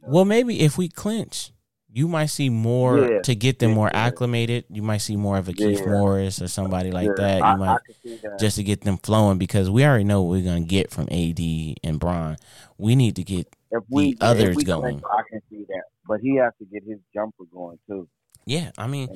Well, 0.03 0.24
maybe 0.24 0.61
if 0.61 0.76
we 0.76 0.88
clinch, 0.88 1.53
you 1.92 2.09
might 2.09 2.26
see 2.26 2.48
more 2.48 2.98
yeah. 2.98 3.20
to 3.22 3.35
get 3.35 3.59
them 3.59 3.72
more 3.72 3.90
acclimated. 3.92 4.64
You 4.68 4.83
might 4.83 4.98
see 4.98 5.16
more 5.16 5.38
of 5.38 5.48
a 5.48 5.53
Keith 5.53 5.81
yeah. 5.81 5.87
Morris 5.87 6.40
or 6.40 6.48
somebody 6.48 6.90
like 6.90 7.14
that. 7.16 7.38
You 7.38 7.44
I, 7.44 7.57
might 7.57 7.68
I 7.68 7.79
that. 8.22 8.38
just 8.38 8.57
to 8.57 8.62
get 8.62 8.83
them 8.83 8.96
flowing 8.98 9.38
because 9.38 9.68
we 9.68 9.85
already 9.85 10.05
know 10.05 10.22
what 10.22 10.31
we're 10.31 10.44
gonna 10.44 10.61
get 10.61 10.90
from 10.90 11.09
AD 11.11 11.40
and 11.83 11.98
Bron. 11.98 12.37
We 12.79 12.94
need 12.94 13.16
to 13.16 13.24
get 13.24 13.53
we, 13.88 14.14
the 14.14 14.24
others 14.24 14.57
going. 14.59 15.03
I 15.05 15.22
can 15.29 15.40
see 15.50 15.64
that, 15.68 15.83
but 16.07 16.20
he 16.20 16.37
has 16.37 16.53
to 16.59 16.64
get 16.66 16.85
his 16.85 16.98
jumper 17.12 17.44
going 17.53 17.79
too. 17.88 18.09
Yeah, 18.46 18.70
I 18.79 18.87
mean, 18.87 19.09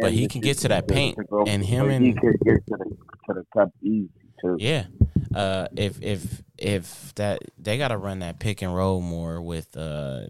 but 0.00 0.12
he 0.12 0.26
can 0.28 0.40
get 0.40 0.58
to 0.58 0.68
that 0.68 0.88
paint, 0.88 1.18
go, 1.28 1.44
and 1.46 1.64
him 1.64 1.90
and 1.90 2.04
he 2.04 2.12
get 2.12 2.66
to 2.66 2.76
the 2.78 2.96
to 3.26 3.34
the 3.34 3.44
cup 3.52 3.70
easy 3.82 4.08
too. 4.40 4.56
Yeah, 4.58 4.86
uh, 5.34 5.68
if 5.76 6.00
if 6.00 6.42
if 6.58 7.14
that 7.16 7.42
they 7.58 7.76
got 7.76 7.88
to 7.88 7.98
run 7.98 8.20
that 8.20 8.38
pick 8.38 8.62
and 8.62 8.74
roll 8.74 9.00
more 9.00 9.42
with 9.42 9.76
uh 9.76 10.26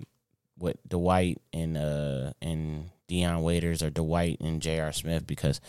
with 0.59 0.77
Dwight 0.89 1.41
and 1.53 1.77
uh 1.77 2.33
and 2.41 2.91
Dion 3.09 3.43
Waiters 3.43 3.83
or 3.83 3.91
Dwight 3.91 4.39
and 4.41 4.63
J.R. 4.63 4.93
Smith 4.93 5.27
because 5.27 5.61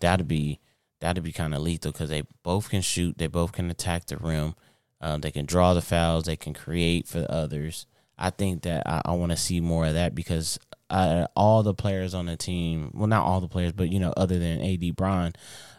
that'd 0.00 0.28
be 0.28 0.60
that'd 1.00 1.22
be 1.22 1.32
kind 1.32 1.54
of 1.54 1.62
lethal 1.62 1.92
because 1.92 2.08
they 2.08 2.22
both 2.42 2.70
can 2.70 2.80
shoot, 2.80 3.18
they 3.18 3.26
both 3.26 3.52
can 3.52 3.70
attack 3.70 4.06
the 4.06 4.16
rim, 4.16 4.54
um, 5.00 5.20
they 5.20 5.30
can 5.30 5.46
draw 5.46 5.74
the 5.74 5.82
fouls, 5.82 6.24
they 6.24 6.36
can 6.36 6.54
create 6.54 7.06
for 7.06 7.26
others. 7.28 7.86
I 8.18 8.30
think 8.30 8.62
that 8.62 8.86
I, 8.86 9.02
I 9.04 9.12
want 9.12 9.32
to 9.32 9.36
see 9.36 9.60
more 9.60 9.86
of 9.86 9.94
that 9.94 10.14
because 10.14 10.58
uh, 10.88 11.26
all 11.36 11.62
the 11.62 11.74
players 11.74 12.14
on 12.14 12.26
the 12.26 12.36
team, 12.36 12.90
well, 12.94 13.06
not 13.06 13.26
all 13.26 13.40
the 13.40 13.48
players, 13.48 13.72
but 13.72 13.90
you 13.90 14.00
know, 14.00 14.14
other 14.16 14.38
than 14.38 14.62
AD 14.62 14.96
Bron, 14.96 15.32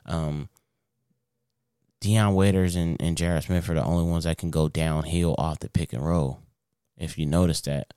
um, 0.05 0.49
Dion 1.99 2.35
Waiters 2.35 2.75
and, 2.75 3.01
and 3.01 3.17
J.R. 3.17 3.41
Smith 3.41 3.69
are 3.69 3.73
the 3.73 3.83
only 3.83 4.09
ones 4.09 4.25
that 4.25 4.37
can 4.37 4.51
go 4.51 4.69
downhill 4.69 5.33
off 5.39 5.59
the 5.59 5.69
pick 5.69 5.93
and 5.93 6.05
roll. 6.05 6.41
If 6.95 7.17
you 7.17 7.25
notice 7.25 7.61
that, 7.61 7.93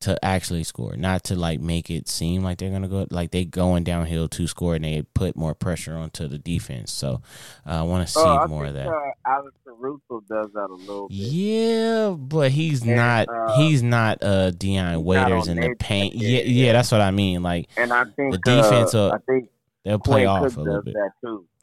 to 0.00 0.22
actually 0.24 0.62
score, 0.62 0.94
not 0.96 1.24
to 1.24 1.34
like 1.34 1.60
make 1.60 1.90
it 1.90 2.08
seem 2.08 2.42
like 2.44 2.58
they're 2.58 2.70
gonna 2.70 2.88
go 2.88 3.06
like 3.10 3.32
they 3.32 3.44
going 3.44 3.82
downhill 3.82 4.28
to 4.28 4.46
score 4.46 4.76
and 4.76 4.84
they 4.84 5.02
put 5.14 5.34
more 5.36 5.54
pressure 5.54 5.96
onto 5.96 6.28
the 6.28 6.38
defense. 6.38 6.92
So 6.92 7.20
uh, 7.66 7.80
I 7.80 7.82
want 7.82 8.06
to 8.06 8.12
see 8.12 8.20
oh, 8.20 8.46
more 8.46 8.66
think, 8.66 8.76
of 8.78 8.84
that. 8.84 8.88
Uh, 8.88 9.10
Alex 9.26 9.56
Caruso 9.64 10.22
does 10.28 10.52
that 10.52 10.70
a 10.70 10.74
little 10.74 11.08
bit. 11.08 11.16
Yeah, 11.16 12.10
but 12.10 12.52
he's 12.52 12.82
and, 12.82 12.94
not 12.94 13.28
uh, 13.28 13.56
he's 13.56 13.82
not 13.82 14.22
uh 14.22 14.50
Dion 14.52 15.02
Waiters 15.02 15.48
in 15.48 15.60
the 15.60 15.74
paint. 15.78 16.14
Yeah, 16.14 16.28
yeah, 16.28 16.42
yeah, 16.44 16.72
that's 16.74 16.92
what 16.92 17.00
I 17.00 17.10
mean. 17.10 17.42
Like, 17.42 17.68
and 17.76 17.92
I 17.92 18.04
think 18.04 18.32
the 18.32 18.38
defense, 18.38 18.94
uh, 18.94 19.10
I 19.10 19.18
think 19.18 19.48
they'll 19.84 19.98
play 19.98 20.26
Quinn 20.26 20.28
off 20.28 20.56
a 20.56 20.60
little 20.60 20.82
bit. 20.82 20.94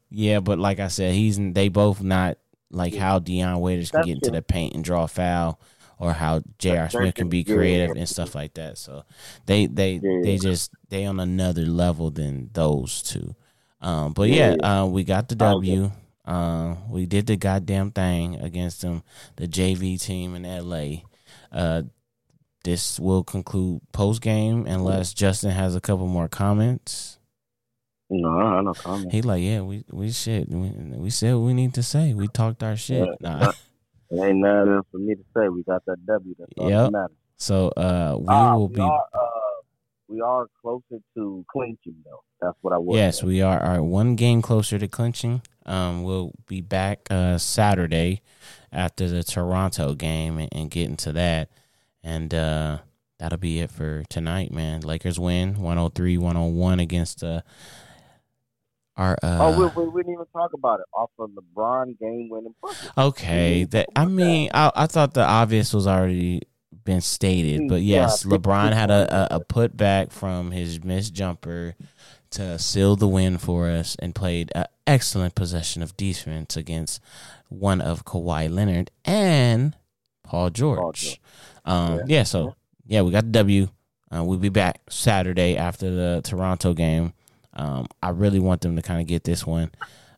Yeah, 0.10 0.42
but 0.42 0.60
like 0.60 0.80
I 0.80 0.90
said, 0.90 1.14
he's 1.14 1.38
they 1.38 1.70
both 1.70 2.02
not 2.02 2.38
like 2.70 2.94
how 2.94 3.20
Dion 3.20 3.60
Waiters 3.62 3.92
can 3.92 4.00
That's 4.00 4.08
get 4.08 4.16
into 4.16 4.32
the 4.32 4.42
paint 4.42 4.76
and 4.76 4.84
draw 4.84 5.04
a 5.04 5.08
foul, 5.08 5.60
or 6.00 6.14
how 6.14 6.42
J.R. 6.58 6.90
Smith 6.90 7.16
can 7.16 7.30
be 7.30 7.44
creative 7.44 7.96
and 7.96 8.08
stuff 8.08 8.36
like 8.36 8.54
that. 8.56 8.78
So 8.78 9.04
they 9.46 9.66
they 9.66 10.00
they 10.00 10.38
just 10.38 10.72
they 10.90 11.06
on 11.06 11.20
another 11.20 11.66
level 11.66 12.12
than 12.12 12.50
those 12.54 13.02
two. 13.02 13.36
Um, 13.82 14.14
but 14.14 14.30
yeah, 14.30 14.56
uh, 14.64 14.86
we 14.88 15.04
got 15.04 15.30
the 15.30 15.36
W. 15.36 15.92
Uh, 16.26 16.76
we 16.90 17.06
did 17.06 17.28
the 17.28 17.38
goddamn 17.38 17.92
thing 17.92 18.36
against 18.42 18.82
them, 18.82 19.04
the 19.36 19.48
JV 19.48 20.02
team 20.02 20.34
in 20.36 20.44
LA. 20.44 21.02
Uh, 21.52 21.84
this 22.64 23.00
will 23.00 23.24
conclude 23.24 23.82
post 23.92 24.22
game 24.22 24.66
unless 24.66 25.14
Justin 25.14 25.52
has 25.52 25.76
a 25.76 25.82
couple 25.82 26.08
more 26.08 26.28
comments. 26.28 27.20
No, 28.10 28.30
I 28.30 28.62
no 28.62 28.74
comment. 28.74 29.12
He 29.12 29.22
like, 29.22 29.44
yeah, 29.44 29.62
we 29.62 29.84
we 29.92 30.12
shit. 30.12 30.50
We, 30.50 30.70
we 30.70 31.10
said 31.10 31.36
what 31.36 31.42
we 31.42 31.54
need 31.54 31.74
to 31.76 31.84
say. 31.84 32.14
We 32.14 32.28
talked 32.28 32.64
our 32.64 32.76
shit. 32.76 33.08
Yeah. 33.08 33.16
Nah. 33.20 33.52
It 34.12 34.20
ain't 34.22 34.38
nothing 34.38 34.82
for 34.92 34.98
me 34.98 35.16
to 35.16 35.24
say. 35.36 35.50
We 35.50 35.64
got 35.64 35.84
that 35.86 36.06
W. 36.06 36.36
That's 36.38 36.52
all 36.58 36.70
Yep. 36.70 36.86
that 36.86 36.92
matters. 36.92 37.18
So 37.38 37.68
uh, 37.70 38.16
we 38.20 38.26
Ah, 38.30 38.56
will 38.56 38.68
we 38.68 38.76
be. 38.76 38.82
Are, 38.82 39.06
uh, 39.14 39.20
we 40.08 40.22
are 40.22 40.48
closer 40.62 41.00
to 41.16 41.46
clinching, 41.52 41.96
though. 42.06 42.22
That's 42.42 42.58
what 42.62 42.74
I 42.74 42.78
was. 42.78 42.96
Yes, 42.96 43.24
we 43.24 43.42
are. 43.42 43.60
Are 43.60 43.82
one 43.84 44.16
game 44.16 44.42
closer 44.42 44.78
to 44.78 44.88
clinching. 44.88 45.42
Um, 45.66 46.04
we'll 46.04 46.32
be 46.48 46.62
back 46.62 47.08
uh 47.10 47.38
Saturday 47.40 48.22
after 48.72 49.10
the 49.10 49.24
Toronto 49.24 49.96
game 49.96 50.38
and, 50.38 50.50
and 50.52 50.70
get 50.70 50.88
into 50.90 51.12
that, 51.14 51.50
and 52.04 52.34
uh, 52.34 52.78
that'll 53.18 53.40
be 53.40 53.60
it 53.60 53.72
for 53.72 54.04
tonight, 54.10 54.52
man. 54.54 54.82
Lakers 54.82 55.20
win 55.20 55.56
103-101 55.56 56.80
against 56.82 57.24
uh 57.24 57.42
our 58.98 59.18
uh. 59.24 59.38
Oh, 59.42 59.60
we, 59.60 59.66
we, 59.84 59.90
we 59.90 60.02
didn't 60.02 60.14
even 60.14 60.26
talk 60.34 60.54
about 60.54 60.80
it. 60.80 60.86
Off 60.94 61.12
of 61.20 61.32
LeBron 61.32 62.00
game 62.00 62.30
winning 62.30 62.56
bucket. 62.62 62.92
Okay, 62.98 63.64
that 63.66 63.90
I 63.96 64.06
mean, 64.06 64.50
I 64.54 64.72
I 64.76 64.88
thought 64.88 65.14
the 65.14 65.26
obvious 65.26 65.74
was 65.74 65.88
already 65.88 66.42
been 66.84 67.02
stated, 67.02 67.68
but 67.68 67.82
yes, 67.82 68.24
think 68.24 68.34
LeBron 68.44 68.74
had 68.74 68.92
a, 68.92 69.34
a 69.34 69.38
a 69.38 69.40
putback 69.40 70.12
from 70.12 70.52
his 70.52 70.84
missed 70.84 71.14
jumper 71.14 71.76
to 72.32 72.60
seal 72.60 72.96
the 72.96 73.08
win 73.08 73.38
for 73.38 73.70
us, 73.70 73.96
and 74.00 74.14
played 74.14 74.52
an 74.56 74.66
excellent 74.86 75.36
possession 75.36 75.82
of 75.82 75.96
defense 75.98 76.56
against 76.58 77.02
one 77.50 77.82
of 77.82 78.06
Kawhi 78.06 78.50
Leonard 78.50 78.92
and 79.04 79.76
Paul 80.24 80.50
George. 80.50 80.78
George. 80.80 81.22
Um, 81.64 81.96
Yeah. 81.98 82.04
yeah, 82.08 82.24
so 82.24 82.56
yeah, 82.86 83.02
we 83.02 83.12
got 83.12 83.26
the 83.26 83.32
W. 83.32 83.68
Uh, 84.16 84.24
we'll 84.24 84.38
be 84.38 84.50
back 84.50 84.80
Saturday 84.90 85.58
after 85.58 85.90
the 85.90 86.22
Toronto 86.24 86.74
game. 86.74 87.14
Um, 87.56 87.88
I 88.02 88.10
really 88.10 88.40
want 88.40 88.62
them 88.62 88.76
to 88.76 88.82
kind 88.82 89.02
of 89.02 89.08
get 89.08 89.24
this 89.24 89.46
one 89.46 89.72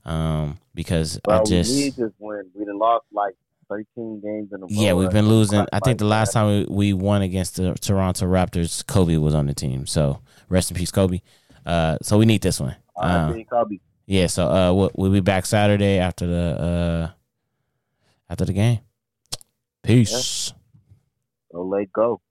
um, 0.06 0.58
because 0.74 1.20
I 1.28 1.44
just 1.44 1.72
we 1.72 1.90
this 1.92 2.12
win. 2.20 2.50
We 2.54 2.66
done 2.66 2.80
lost 2.80 3.06
like 3.12 3.36
13 3.70 4.22
games 4.22 4.52
in 4.52 4.58
a 4.58 4.62
row. 4.62 4.68
yeah, 4.70 4.94
we've 4.94 5.12
been 5.12 5.28
losing. 5.28 5.66
I 5.72 5.80
think 5.80 6.00
the 6.00 6.06
last 6.06 6.34
time 6.34 6.48
we, 6.48 6.66
we 6.70 6.94
won 6.94 7.22
against 7.22 7.58
the 7.58 7.74
Toronto 7.76 8.26
Raptors, 8.26 8.86
Kobe 8.86 9.18
was 9.18 9.36
on 9.36 9.46
the 9.48 9.54
team. 9.54 9.86
So 9.86 10.22
rest 10.50 10.72
in 10.72 10.78
peace, 10.78 10.92
Kobe. 10.92 11.22
Uh, 11.66 11.98
so 12.02 12.18
we 12.18 12.26
need 12.26 12.42
this 12.42 12.60
one. 12.60 12.76
Uh, 12.96 13.34
Kobe. 13.50 13.80
yeah, 14.06 14.28
so 14.28 14.48
uh, 14.48 14.74
we'll, 14.74 14.92
we'll 14.96 15.12
be 15.12 15.20
back 15.20 15.46
Saturday 15.46 16.00
after 16.00 16.26
the 16.26 16.62
uh, 16.62 17.12
after 18.30 18.46
the 18.46 18.54
game. 18.54 18.80
Peace. 19.84 20.54
Go 21.54 21.64
let 21.64 21.92
go. 21.92 22.22